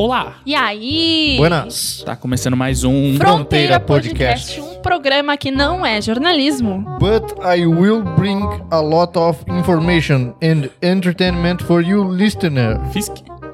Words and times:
Olá! 0.00 0.36
E 0.46 0.54
aí? 0.54 1.34
Buenas. 1.36 2.02
Tá 2.06 2.16
começando 2.16 2.56
mais 2.56 2.84
um 2.84 3.16
Fronteira 3.18 3.78
Fronteira 3.78 3.80
Podcast, 3.80 4.58
Podcast. 4.58 4.78
um 4.78 4.80
programa 4.80 5.36
que 5.36 5.50
não 5.50 5.84
é 5.84 6.00
jornalismo. 6.00 6.86
But 6.98 7.34
I 7.44 7.66
will 7.66 8.02
bring 8.16 8.40
a 8.70 8.80
lot 8.80 9.18
of 9.18 9.44
information 9.50 10.32
and 10.42 10.70
entertainment 10.80 11.58
for 11.64 11.82
you, 11.82 12.10
listener. 12.10 12.80
Fisk. 12.94 13.12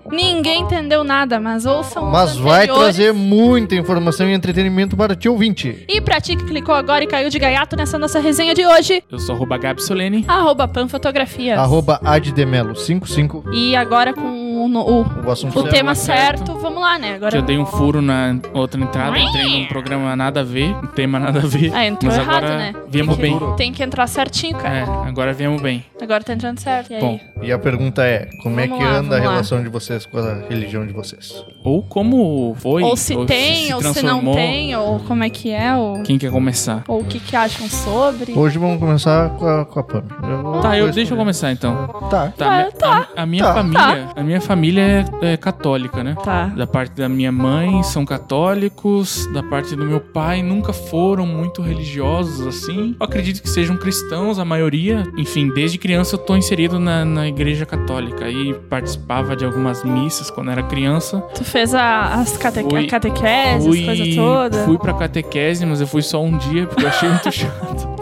Ninguém 0.08 0.62
entendeu 0.62 1.02
nada, 1.02 1.40
mas 1.40 1.66
ouçam 1.66 2.08
Mas 2.12 2.36
vai 2.36 2.68
trazer 2.68 3.12
muita 3.12 3.74
informação 3.74 4.30
e 4.30 4.32
entretenimento 4.32 4.96
para 4.96 5.16
ti 5.16 5.28
ouvinte. 5.28 5.84
E 5.88 6.00
pra 6.00 6.20
ti 6.20 6.36
que 6.36 6.44
clicou 6.44 6.76
agora 6.76 7.02
e 7.02 7.08
caiu 7.08 7.28
de 7.28 7.40
gaiato 7.40 7.74
nessa 7.74 7.98
nossa 7.98 8.20
resenha 8.20 8.54
de 8.54 8.64
hoje, 8.64 9.02
Eu 9.10 9.18
sou 9.18 9.34
arroba 9.34 9.58
Gabi 9.58 9.82
Solene. 9.82 10.24
arroba 10.28 10.68
panfotografias. 10.68 11.58
Arroba 11.58 12.00
addemelo55. 12.04 13.52
E 13.52 13.74
agora 13.74 14.14
com 14.14 14.55
o, 14.66 14.68
no- 14.68 14.82
o- 14.84 15.26
O 15.26 15.30
assunto 15.30 15.58
o 15.58 15.62
certo. 15.62 15.74
tema 15.74 15.94
certo. 15.94 16.38
certo, 16.46 16.58
vamos 16.60 16.80
lá, 16.80 16.98
né? 16.98 17.08
Que 17.10 17.14
Agora 17.16 17.36
eu 17.36 17.42
dei 17.42 17.58
um 17.58 17.66
furo 17.66 18.02
na 18.02 18.36
outra 18.52 18.80
entrada, 18.80 19.18
entrei 19.18 19.60
num 19.62 19.66
programa 19.66 20.14
nada 20.16 20.40
a 20.40 20.44
ver, 20.44 20.74
um 20.76 20.86
tema 20.88 21.18
nada 21.18 21.40
a 21.40 21.46
ver. 21.46 21.72
Ah, 21.74 21.86
entrou 21.86 22.10
mas 22.12 22.20
errado, 22.20 22.36
agora 22.44 22.56
né? 22.58 22.74
viemos 22.88 23.16
tem 23.16 23.30
bem. 23.30 23.38
que, 23.50 23.56
Tem 23.56 23.72
que 23.72 23.82
entrar 23.82 24.06
certinho, 24.06 24.56
cara. 24.58 24.76
É, 24.78 24.82
agora 25.08 25.32
viemos 25.32 25.60
bem. 25.62 25.84
Agora 26.00 26.22
tá 26.22 26.32
entrando 26.32 26.58
certo. 26.60 26.90
E 26.90 26.94
aí? 26.96 27.00
Bom, 27.00 27.18
E 27.42 27.52
a 27.52 27.58
pergunta 27.58 28.02
é, 28.04 28.28
como 28.42 28.58
é 28.60 28.66
Vamos 28.66 28.78
que 28.78 28.84
lá, 28.84 28.90
anda 28.98 29.06
a 29.06 29.18
vamos 29.18 29.24
lá. 29.24 29.30
relação 29.32 29.62
de 29.62 29.68
vocês 29.68 30.04
com 30.06 30.18
a 30.18 30.34
religião 30.48 30.86
de 30.86 30.92
vocês? 30.92 31.44
ou 31.64 31.82
como 31.82 32.54
foi, 32.60 32.82
ou 32.84 32.96
se 32.96 33.16
tem, 33.26 33.74
ou 33.74 33.82
se 33.82 34.00
não 34.02 34.20
tem, 34.32 34.76
ou 34.76 35.00
como 35.00 35.24
é 35.24 35.28
que 35.30 35.50
é, 35.50 35.74
ou, 35.74 36.00
Quem 36.04 36.16
quer 36.16 36.30
começar? 36.30 36.84
ou 36.86 37.00
o 37.00 37.04
que, 37.04 37.18
que 37.18 37.34
acham 37.34 37.68
sobre. 37.68 38.32
Hoje 38.38 38.56
vamos 38.56 38.78
começar 38.78 39.30
com 39.30 39.46
a, 39.46 39.64
com 39.64 39.80
a 39.80 39.82
Pam. 39.82 40.04
Eu 40.22 40.60
Tá, 40.60 40.78
eu, 40.78 40.92
deixa 40.92 41.12
eu 41.12 41.18
começar 41.18 41.50
então. 41.50 41.88
Tá. 42.08 42.32
Tá, 42.36 42.50
minha- 42.50 42.70
tá. 42.72 43.08
A, 43.16 43.22
a 43.22 43.26
minha 43.26 43.42
Tá. 43.44 43.54
família, 43.54 44.08
a 44.14 44.22
minha 44.22 44.40
família 44.40 44.55
é, 44.80 45.04
é 45.22 45.36
católica, 45.36 46.02
né? 46.02 46.16
Tá. 46.22 46.46
Da 46.46 46.66
parte 46.66 46.92
da 46.94 47.08
minha 47.08 47.30
mãe 47.32 47.82
são 47.82 48.04
católicos, 48.04 49.26
da 49.32 49.42
parte 49.42 49.74
do 49.76 49.84
meu 49.84 50.00
pai 50.00 50.42
nunca 50.42 50.72
foram 50.72 51.26
muito 51.26 51.60
religiosos 51.62 52.46
assim. 52.46 52.96
Eu 52.98 53.04
acredito 53.06 53.42
que 53.42 53.48
sejam 53.48 53.76
cristãos, 53.76 54.38
a 54.38 54.44
maioria. 54.44 55.04
Enfim, 55.16 55.48
desde 55.52 55.78
criança 55.78 56.14
eu 56.14 56.18
tô 56.18 56.36
inserido 56.36 56.78
na, 56.78 57.04
na 57.04 57.28
igreja 57.28 57.66
católica 57.66 58.28
e 58.28 58.54
participava 58.68 59.36
de 59.36 59.44
algumas 59.44 59.82
missas 59.84 60.30
quando 60.30 60.50
era 60.50 60.62
criança. 60.62 61.20
Tu 61.34 61.44
fez 61.44 61.74
a, 61.74 62.14
as 62.14 62.36
cate 62.36 62.62
Fui- 62.62 62.84
a 62.84 62.88
catequese, 62.88 63.68
as 63.68 63.84
coisas 63.84 64.14
todas. 64.14 64.64
fui 64.64 64.78
pra 64.78 64.94
catequese, 64.94 65.66
mas 65.66 65.80
eu 65.80 65.86
fui 65.86 66.02
só 66.02 66.22
um 66.22 66.36
dia 66.36 66.66
porque 66.66 66.84
eu 66.84 66.88
achei 66.88 67.08
muito 67.08 67.30
chato. 67.32 67.96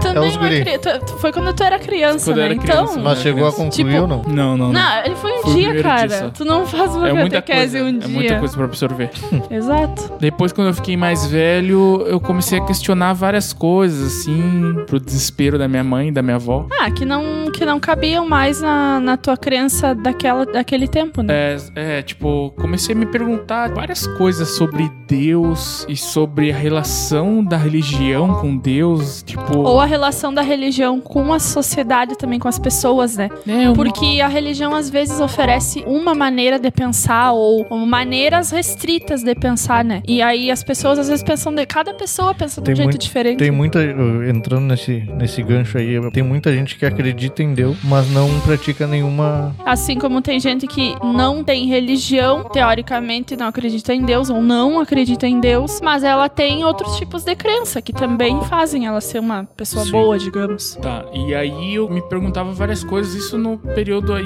Tu 0.00 0.08
É 0.08 0.36
guri. 0.38 0.60
cri- 0.62 1.18
Foi 1.20 1.32
quando 1.32 1.52
tu 1.54 1.62
era 1.62 1.78
criança, 1.78 2.24
Quando 2.30 2.36
né? 2.38 2.44
era 2.46 2.56
criança, 2.56 2.92
então. 2.92 3.02
Mas 3.04 3.18
É, 3.18 3.22
chegou 3.22 3.46
a 3.46 3.52
criança. 3.52 3.56
concluir 3.76 3.92
Tipo, 3.92 4.02
ou 4.02 4.06
não? 4.08 4.22
Não, 4.22 4.56
não, 4.56 4.66
não. 4.66 4.72
Não, 4.72 5.04
ele 5.04 5.14
foi 5.16 5.32
um 5.32 5.42
Foi 5.42 5.52
o 5.52 5.56
dia, 5.56 5.82
cara. 5.82 6.30
Tu 6.36 6.44
não 6.44 6.66
faz 6.66 6.94
uma 6.94 7.08
É 7.08 7.12
muita 7.12 7.42
catequese 7.42 7.78
coisa, 7.80 7.84
um 7.84 7.88
é 7.88 7.98
dia. 8.00 8.08
muita 8.14 8.38
coisa 8.38 8.54
pra 8.56 8.64
absorver. 8.64 9.10
Exato. 9.50 10.12
Depois, 10.20 10.52
quando 10.52 10.68
eu 10.68 10.74
fiquei 10.74 10.96
mais 10.96 11.26
velho, 11.26 12.04
eu 12.06 12.20
comecei 12.20 12.58
a 12.58 12.64
questionar 12.64 13.12
várias 13.14 13.52
coisas, 13.52 14.20
assim, 14.20 14.84
pro 14.86 15.00
desespero 15.00 15.58
da 15.58 15.66
minha 15.68 15.84
mãe 15.84 16.08
e 16.08 16.12
da 16.12 16.22
minha 16.22 16.36
avó. 16.36 16.66
Ah, 16.80 16.90
que 16.90 17.04
não, 17.04 17.22
que 17.56 17.64
não 17.64 17.80
cabiam 17.80 18.28
mais 18.28 18.60
na, 18.60 19.00
na 19.00 19.16
tua 19.16 19.36
crença 19.36 19.94
daquela, 19.94 20.44
daquele 20.46 20.86
tempo, 20.86 21.22
né? 21.22 21.34
É, 21.34 21.98
é, 21.98 22.02
tipo, 22.02 22.52
comecei 22.56 22.94
a 22.94 22.98
me 22.98 23.06
perguntar 23.06 23.72
várias 23.72 24.06
coisas 24.06 24.50
sobre 24.50 24.90
Deus 25.08 25.86
e 25.88 25.96
sobre 25.96 26.52
a 26.52 26.56
relação 26.56 27.42
da 27.44 27.56
religião 27.56 28.34
com 28.40 28.56
Deus, 28.56 29.22
tipo... 29.22 29.56
Ou 29.58 29.80
a 29.80 29.86
relação 29.86 30.32
da 30.34 30.42
religião 30.42 31.00
com 31.00 31.32
a 31.32 31.38
sociedade 31.38 32.16
também, 32.18 32.38
com 32.38 32.48
as 32.48 32.58
pessoas, 32.58 33.16
né? 33.16 33.28
né, 33.46 33.66
eu- 33.68 33.72
Porque 33.72 34.20
a 34.20 34.28
religião 34.28 34.74
às 34.74 34.90
vezes 34.90 35.18
oferece 35.20 35.82
uma 35.86 36.14
maneira 36.14 36.58
de 36.58 36.70
pensar 36.70 37.32
ou, 37.32 37.66
ou 37.70 37.86
maneiras 37.86 38.50
restritas 38.50 39.22
de 39.22 39.34
pensar, 39.34 39.84
né? 39.84 40.02
E 40.06 40.20
aí 40.20 40.50
as 40.50 40.62
pessoas 40.62 40.98
às 40.98 41.08
vezes 41.08 41.22
pensam 41.22 41.54
de 41.54 41.64
cada 41.66 41.94
pessoa 41.94 42.34
pensa 42.34 42.60
de 42.60 42.72
um 42.72 42.76
jeito 42.76 42.88
muito- 42.88 43.02
diferente. 43.02 43.38
Tem 43.38 43.50
muita. 43.50 43.80
Entrando 44.28 44.64
nesse, 44.66 45.04
nesse 45.16 45.42
gancho 45.42 45.78
aí, 45.78 45.98
tem 46.10 46.22
muita 46.22 46.52
gente 46.52 46.76
que 46.76 46.84
acredita 46.84 47.42
em 47.42 47.45
Mas 47.84 48.10
não 48.10 48.28
pratica 48.40 48.86
nenhuma. 48.86 49.54
Assim 49.64 49.98
como 49.98 50.20
tem 50.20 50.38
gente 50.40 50.66
que 50.66 50.94
não 51.02 51.42
tem 51.44 51.66
religião, 51.66 52.44
teoricamente 52.44 53.36
não 53.36 53.46
acredita 53.48 53.94
em 53.94 54.02
Deus 54.02 54.30
ou 54.30 54.40
não 54.42 54.80
acredita 54.80 55.26
em 55.26 55.40
Deus, 55.40 55.80
mas 55.82 56.02
ela 56.02 56.28
tem 56.28 56.64
outros 56.64 56.96
tipos 56.96 57.24
de 57.24 57.34
crença 57.34 57.80
que 57.82 57.92
também 57.92 58.40
fazem 58.44 58.86
ela 58.86 59.00
ser 59.00 59.18
uma 59.20 59.44
pessoa 59.56 59.84
Sim. 59.84 59.90
boa, 59.92 60.18
digamos. 60.18 60.76
Tá, 60.80 61.04
e 61.12 61.34
aí 61.34 61.74
eu 61.74 61.88
me 61.88 62.02
perguntava 62.02 62.52
várias 62.52 62.82
coisas, 62.84 63.14
isso 63.14 63.36
no 63.38 63.58
período 63.58 64.12
aí, 64.12 64.24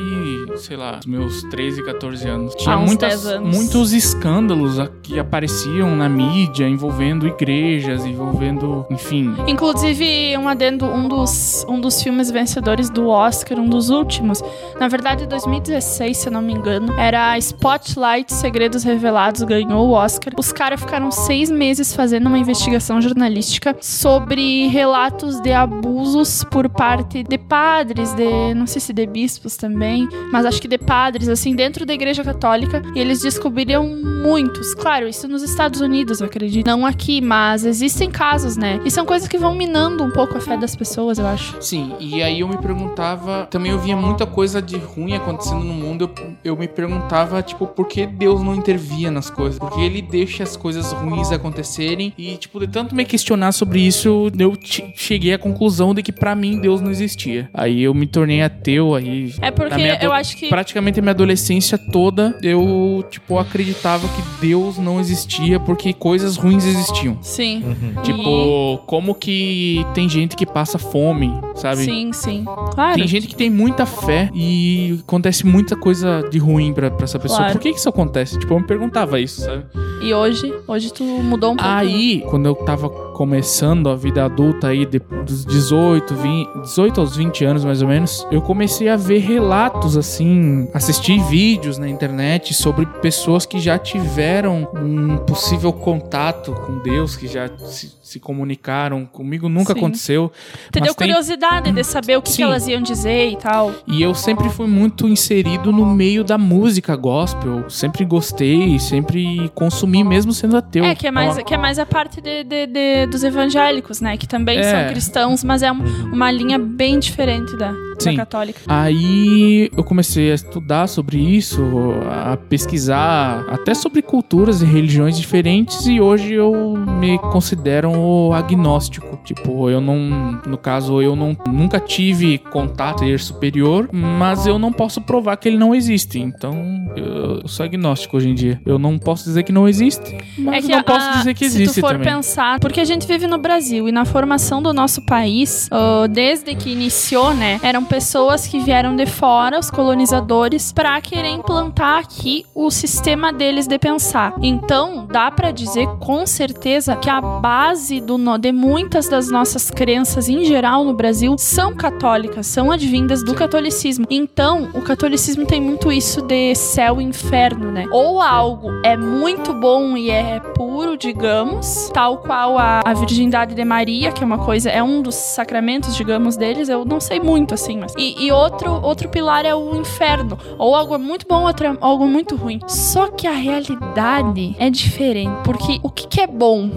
sei 0.59 0.77
lá, 0.77 0.93
dos 0.97 1.07
meus 1.07 1.43
13, 1.45 1.85
14 1.85 2.29
anos. 2.29 2.55
Tinha 2.55 2.79
uns 2.79 2.87
muitas, 2.87 3.23
10 3.23 3.27
anos. 3.27 3.57
muitos 3.57 3.93
escândalos 3.93 4.79
a- 4.79 4.89
que 5.03 5.19
apareciam 5.19 5.95
na 5.97 6.09
mídia 6.09 6.69
envolvendo 6.69 7.27
igrejas, 7.27 8.05
envolvendo, 8.05 8.87
enfim, 8.91 9.35
Inclusive, 9.47 10.37
um 10.39 10.49
adendo, 10.49 10.87
um 10.87 11.07
dos, 11.09 11.65
um 11.69 11.81
dos 11.81 12.03
filmes 12.03 12.31
vencedores 12.31 12.89
do 12.91 13.10
Oscar, 13.11 13.59
um 13.59 13.69
dos 13.69 13.91
últimos, 13.91 14.43
na 14.79 14.89
verdade 14.89 15.27
2016, 15.27 16.17
se 16.17 16.29
eu 16.29 16.33
não 16.33 16.43
me 16.43 16.53
engano, 16.53 16.93
era 16.99 17.37
Spotlight 17.39 18.33
Segredos 18.33 18.83
Revelados, 18.83 19.43
ganhou 19.43 19.89
o 19.89 19.93
Oscar. 19.93 20.33
Os 20.37 20.53
caras 20.53 20.81
ficaram 20.81 21.11
seis 21.11 21.51
meses 21.51 21.95
fazendo 21.95 22.27
uma 22.27 22.39
investigação 22.39 23.01
jornalística 23.01 23.77
sobre 23.81 24.67
relatos 24.69 25.41
de 25.41 25.53
abusos 25.53 26.45
por 26.45 26.69
parte 26.69 27.23
de 27.23 27.39
padres, 27.39 28.13
de 28.15 28.55
não 28.55 28.67
sei 28.67 28.81
se 28.81 28.93
de 28.93 29.07
bispos 29.07 29.57
também, 29.57 30.09
mas 30.33 30.47
acho 30.47 30.61
que 30.61 30.69
de 30.69 30.79
padres, 30.79 31.29
assim, 31.29 31.55
dentro 31.55 31.85
da 31.85 31.93
Igreja 31.93 32.23
Católica, 32.25 32.83
e 32.95 32.99
eles 32.99 33.21
descobriram 33.21 33.87
muitos. 33.87 34.75
Claro, 34.75 35.09
isso 35.09 35.27
nos 35.29 35.43
Estados 35.43 35.81
Unidos, 35.81 36.21
eu 36.21 36.27
acredito. 36.27 36.67
Não 36.67 36.87
aqui, 36.87 37.21
mas 37.21 37.65
existem 37.65 38.11
casos, 38.11 38.57
né? 38.57 38.81
E 38.85 38.91
são 38.91 39.05
coisas 39.05 39.29
que 39.29 39.39
vão 39.39 39.55
minando 39.55 40.05
um 40.05 40.11
pouco 40.11 40.37
a 40.37 40.41
fé 40.41 40.57
das 40.57 40.77
pessoas, 40.77 41.19
eu 41.19 41.27
acho. 41.27 41.57
Sim, 41.61 41.95
e 41.99 42.23
aí 42.23 42.41
eu 42.41 42.49
me 42.49 42.57
perguntava, 43.01 43.47
também 43.51 43.73
eu 43.73 43.79
via 43.79 43.97
muita 43.97 44.27
coisa 44.27 44.61
de 44.61 44.77
ruim 44.77 45.15
acontecendo 45.15 45.65
no 45.65 45.73
mundo, 45.73 46.11
eu, 46.45 46.53
eu 46.53 46.57
me 46.57 46.69
perguntava, 46.69 47.43
tipo, 47.43 47.67
por 47.67 47.87
que 47.89 48.07
Deus 48.07 48.43
não 48.43 48.55
intervia 48.55 49.11
nas 49.11 49.31
coisas? 49.31 49.59
Porque 49.59 49.81
ele 49.81 50.03
deixa 50.03 50.43
as 50.43 50.57
coisas 50.57 50.93
ruins 50.93 51.33
acontecerem 51.33 52.13
e, 52.19 52.37
tipo, 52.37 52.61
de 52.61 52.67
tanto 52.69 52.95
me 52.95 53.05
questionar 53.05 53.53
sobre 53.53 53.81
isso, 53.81 54.31
eu 54.39 54.55
che- 54.61 54.93
cheguei 54.95 55.33
à 55.33 55.39
conclusão 55.39 55.95
de 55.95 56.03
que 56.03 56.13
pra 56.13 56.35
mim 56.35 56.59
Deus 56.59 56.81
não 56.81 56.91
existia. 56.91 57.49
Aí 57.55 57.83
eu 57.83 57.95
me 57.95 58.07
tornei 58.07 58.43
ateu, 58.43 58.95
aí... 58.95 59.35
É 59.41 59.51
porque 59.51 59.81
eu 60.01 60.13
acho 60.13 60.37
que. 60.37 60.49
Praticamente 60.49 60.99
a 60.99 61.03
minha 61.03 61.13
adolescência 61.13 61.79
toda, 61.79 62.37
eu, 62.43 63.05
tipo, 63.11 63.39
acreditava 63.39 64.07
que 64.09 64.47
Deus 64.47 64.79
não 64.79 65.01
existia 65.01 65.59
porque 65.59 65.93
coisas 65.93 66.37
ruins 66.37 66.65
existiam. 66.65 67.19
Sim. 67.23 67.63
Uhum. 67.65 68.03
Tipo, 68.03 68.79
como 68.87 69.15
que 69.15 69.85
tem 69.95 70.09
gente 70.09 70.37
que 70.37 70.45
passa 70.47 70.79
fome, 70.79 71.33
sabe? 71.55 71.85
Sim, 71.85 72.13
sim. 72.13 72.45
Claro. 72.91 72.99
Tem 72.99 73.09
gente 73.09 73.27
que 73.27 73.37
tem 73.37 73.49
muita 73.51 73.87
fé 73.87 74.31
e 74.35 74.99
acontece 75.07 75.47
muita 75.47 75.77
coisa 75.77 76.29
de 76.31 76.39
ruim 76.39 76.73
pra, 76.73 76.91
pra 76.91 77.05
essa 77.05 77.19
pessoa. 77.19 77.39
Claro. 77.39 77.53
Por 77.53 77.61
que 77.61 77.73
que 77.73 77.79
isso 77.79 77.89
acontece? 77.89 78.39
Tipo, 78.39 78.55
eu 78.55 78.61
me 78.61 78.67
perguntava 78.67 79.21
isso, 79.21 79.43
sabe? 79.43 79.65
E 80.01 80.15
hoje, 80.15 80.53
hoje 80.67 80.93
tu 80.93 81.05
mudou 81.05 81.53
um 81.53 81.57
pouco. 81.57 81.71
Aí, 81.71 82.25
quando 82.31 82.47
eu 82.47 82.55
tava 82.55 82.89
começando 82.89 83.91
a 83.91 83.95
vida 83.95 84.25
adulta 84.25 84.69
aí, 84.69 84.87
de, 84.87 84.99
dos 84.99 85.45
18, 85.45 86.15
20, 86.15 86.61
18 86.63 87.01
aos 87.03 87.17
20 87.17 87.45
anos 87.45 87.65
mais 87.67 87.83
ou 87.83 87.89
menos, 87.89 88.27
eu 88.31 88.41
comecei 88.41 88.89
a 88.89 88.97
ver 88.97 89.19
relatos 89.19 89.99
assim, 89.99 90.67
assistir 90.73 91.23
vídeos 91.25 91.77
na 91.77 91.87
internet 91.87 92.55
sobre 92.55 92.87
pessoas 92.87 93.45
que 93.45 93.61
já 93.61 93.79
tiveram 93.79 94.67
um 94.75 95.19
possível 95.19 95.71
contato 95.71 96.53
com 96.67 96.79
Deus, 96.79 97.15
que 97.15 97.29
já 97.29 97.47
se, 97.59 97.93
se 98.03 98.19
comunicaram 98.19 99.05
comigo, 99.05 99.51
nunca 99.51 99.75
Sim. 99.75 99.81
aconteceu. 99.81 100.33
Mas 100.75 100.83
deu 100.83 100.95
tem- 100.95 101.09
curiosidade 101.09 101.73
de 101.73 101.85
saber 101.85 102.17
o 102.17 102.23
que, 102.23 102.33
que 102.33 102.43
elas 102.43 102.67
iam 102.67 102.81
dizer 102.81 103.29
e 103.33 103.37
tal. 103.37 103.71
E 103.87 104.01
eu 104.01 104.15
sempre 104.15 104.49
fui 104.49 104.67
muito 104.67 105.07
inserido 105.07 105.71
no 105.71 105.85
meio 105.85 106.25
da 106.25 106.39
música 106.39 106.97
gospel. 106.97 107.69
Sempre 107.69 108.03
gostei, 108.07 108.79
sempre 108.79 109.51
consumi, 109.55 109.90
mesmo 110.05 110.33
sendo 110.33 110.57
ateu. 110.57 110.85
É, 110.85 110.95
que 110.95 111.07
é 111.07 111.11
mais, 111.11 111.37
que 111.43 111.55
é 111.55 111.59
mais 111.59 111.79
a 111.79 111.87
parte 111.87 112.21
de, 112.21 112.45
de- 112.45 112.67
de- 112.67 113.07
dos 113.07 113.23
evangélicos, 113.25 114.01
né? 114.01 114.17
Que 114.17 114.27
também 114.29 114.59
É. 114.59 114.63
são 114.63 114.89
cristãos, 114.93 115.43
mas 115.45 115.63
é 115.63 115.71
um- 115.73 115.83
uma 116.13 116.31
linha 116.31 116.59
bem 116.59 116.99
diferente 116.99 117.57
da, 117.57 117.73
Sim. 118.03 118.17
católica. 118.17 118.61
Aí 118.67 119.71
eu 119.77 119.85
comecei 119.85 120.31
a 120.33 120.35
estudar 120.35 120.87
sobre 120.87 121.19
isso, 121.19 121.63
a 122.11 122.37
pesquisar 122.37 123.45
até 123.51 123.75
sobre 123.75 124.03
culturas 124.03 124.63
e 124.63 124.65
religiões 124.67 125.19
diferentes 125.19 125.87
e 125.87 126.01
hoje 126.01 126.35
eu 126.35 126.75
me 126.77 127.19
considero 127.19 127.91
um 127.91 128.33
agnóstico. 128.33 129.19
Tipo, 129.25 129.69
eu 129.71 129.81
não, 129.81 130.41
no 130.47 130.57
caso, 130.59 131.01
eu 131.03 131.15
não 131.15 131.37
nunca 131.51 131.79
tive 131.79 132.39
contato 132.39 133.01
com 133.01 133.07
ser 133.07 133.21
superior, 133.21 133.89
mas 133.93 134.47
eu 134.47 134.59
não 134.59 134.73
posso 134.73 135.01
provar 135.01 135.37
que 135.37 135.49
ele 135.49 135.57
não 135.59 135.75
existe. 135.75 136.19
Então, 136.19 136.55
eu 136.97 137.47
sou 137.49 137.65
agnóstico 137.65 138.17
hoje 138.17 138.29
em 138.29 138.35
dia. 138.35 138.61
Eu 138.67 138.79
não 138.79 138.99
posso 138.99 139.25
dizer 139.25 139.43
que 139.43 139.53
não 139.53 139.69
existe, 139.69 140.17
mas 140.39 140.67
não 140.67 140.83
posso 140.83 141.07
a- 141.09 141.13
dizer 141.19 141.35
que 141.35 141.49
se 141.49 141.63
existe 141.63 141.75
tu 141.77 141.81
for 141.81 141.93
também. 141.93 142.09
pensar, 142.13 142.59
porque 142.61 142.81
a 142.81 142.85
gente 142.85 143.07
vive 143.07 143.27
no 143.27 143.39
Brasil 143.39 143.89
e 143.89 143.93
na 143.93 144.05
formação 144.05 144.63
do 144.63 144.73
nosso 144.73 145.03
país, 145.03 145.69
ah, 145.71 146.07
desde 146.09 146.55
que 146.55 146.71
iniciou, 146.71 147.33
né, 147.35 147.61
eram 147.63 147.85
pessoas 147.91 148.47
que 148.47 148.61
vieram 148.61 148.95
de 148.95 149.05
fora, 149.05 149.59
os 149.59 149.69
colonizadores, 149.69 150.73
para 150.73 151.01
querer 151.01 151.31
implantar 151.31 151.99
aqui 151.99 152.47
o 152.55 152.71
sistema 152.71 153.33
deles 153.33 153.67
de 153.67 153.77
pensar. 153.81 154.33
Então, 154.41 155.09
dá 155.11 155.29
para 155.29 155.51
dizer 155.51 155.89
com 155.99 156.25
certeza 156.25 156.95
que 156.95 157.11
a 157.11 157.21
base 157.21 158.01
do 158.01 158.21
de 158.39 158.53
muitas 158.53 159.09
das 159.09 159.29
nossas 159.29 159.71
crenças 159.71 160.29
em 160.29 160.45
geral 160.45 160.85
no 160.85 160.95
Brasil 160.95 161.35
são 161.37 161.75
católicas, 161.75 162.47
são 162.47 162.71
advindas 162.71 163.25
do 163.25 163.35
catolicismo. 163.35 164.07
Então, 164.09 164.69
o 164.73 164.83
catolicismo 164.83 165.45
tem 165.45 165.61
muito 165.61 165.91
isso 165.91 166.23
de 166.23 166.55
céu 166.55 167.01
e 167.01 167.05
inferno, 167.05 167.73
né? 167.73 167.87
Ou 167.91 168.23
algo 168.23 168.71
é 168.85 168.97
muito 168.97 169.53
bom 169.53 169.97
e 169.97 170.11
é 170.11 170.39
puro, 170.55 170.97
digamos, 170.97 171.91
tal 171.93 172.19
qual 172.19 172.57
a, 172.57 172.83
a 172.85 172.95
virgindade 172.95 173.53
de 173.53 173.65
Maria, 173.65 174.13
que 174.13 174.23
é 174.23 174.27
uma 174.27 174.39
coisa, 174.39 174.71
é 174.71 174.81
um 174.81 175.03
dos 175.03 175.17
sacramentos, 175.17 175.97
digamos, 175.97 176.37
deles. 176.37 176.69
Eu 176.69 176.85
não 176.85 177.01
sei 177.01 177.19
muito 177.19 177.53
assim, 177.55 177.80
E, 177.97 178.27
e 178.27 178.33
outro, 178.33 178.71
outro 178.83 179.09
pilar 179.09 179.45
é 179.45 179.55
o 179.55 179.77
inferno. 179.77 180.39
Ou 180.59 180.75
algo 180.75 180.99
muito 180.99 181.27
bom, 181.27 181.45
outro 181.45 181.67
é 181.67 181.77
algo 181.81 182.07
muito 182.07 182.37
ruim. 182.37 182.61
Só 182.67 183.09
que 183.09 183.27
a 183.27 183.33
realidade 183.33 184.55
é 184.59 184.71
diferente. 184.71 185.43
Porque 185.45 185.81
o 185.83 185.91
que, 185.91 186.07
que 186.07 186.21
é 186.21 186.27
bom? 186.27 186.71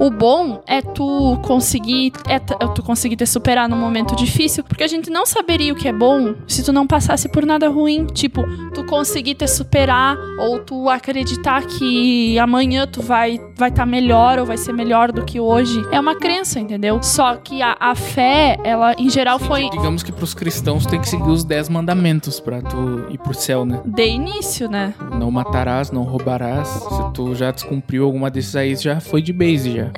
O 0.00 0.10
bom 0.10 0.62
é 0.66 0.82
tu 0.82 1.38
conseguir 1.42 2.12
é, 2.28 2.34
é 2.34 2.38
tu 2.38 2.82
conseguir 2.82 3.16
te 3.16 3.26
superar 3.26 3.68
num 3.68 3.76
momento 3.76 4.16
difícil, 4.16 4.64
porque 4.64 4.82
a 4.82 4.88
gente 4.88 5.10
não 5.10 5.24
saberia 5.24 5.72
o 5.72 5.76
que 5.76 5.88
é 5.88 5.92
bom 5.92 6.34
se 6.48 6.64
tu 6.64 6.72
não 6.72 6.86
passasse 6.86 7.28
por 7.28 7.46
nada 7.46 7.68
ruim, 7.68 8.06
tipo, 8.06 8.42
tu 8.72 8.84
conseguir 8.84 9.34
te 9.34 9.46
superar 9.46 10.16
ou 10.40 10.58
tu 10.60 10.88
acreditar 10.88 11.62
que 11.66 12.38
amanhã 12.38 12.86
tu 12.86 13.02
vai 13.02 13.38
vai 13.56 13.68
estar 13.68 13.82
tá 13.82 13.86
melhor 13.86 14.38
ou 14.38 14.46
vai 14.46 14.56
ser 14.56 14.72
melhor 14.72 15.12
do 15.12 15.24
que 15.24 15.38
hoje. 15.40 15.84
É 15.90 16.00
uma 16.00 16.16
crença, 16.16 16.58
entendeu? 16.58 17.02
Só 17.02 17.36
que 17.36 17.62
a, 17.62 17.76
a 17.78 17.94
fé, 17.94 18.58
ela 18.64 18.94
em 18.98 19.08
geral 19.08 19.38
foi 19.38 19.68
digamos 19.70 20.02
que 20.02 20.12
pros 20.12 20.34
cristãos 20.34 20.86
tem 20.86 21.00
que 21.00 21.08
seguir 21.08 21.28
os 21.28 21.44
dez 21.44 21.68
mandamentos 21.68 22.40
para 22.40 22.62
tu 22.62 23.06
ir 23.10 23.18
pro 23.18 23.34
céu, 23.34 23.64
né? 23.64 23.80
De 23.84 24.06
início, 24.06 24.68
né? 24.68 24.94
Não 25.18 25.30
matarás, 25.30 25.90
não 25.90 26.02
roubarás. 26.02 26.68
Se 26.68 27.12
tu 27.12 27.34
já 27.34 27.50
descumpriu 27.50 28.04
alguma 28.04 28.30
desses 28.30 28.56
aí, 28.56 28.74
já 28.76 29.00
foi 29.00 29.22
de 29.22 29.32
base 29.32 29.76
já. 29.76 29.90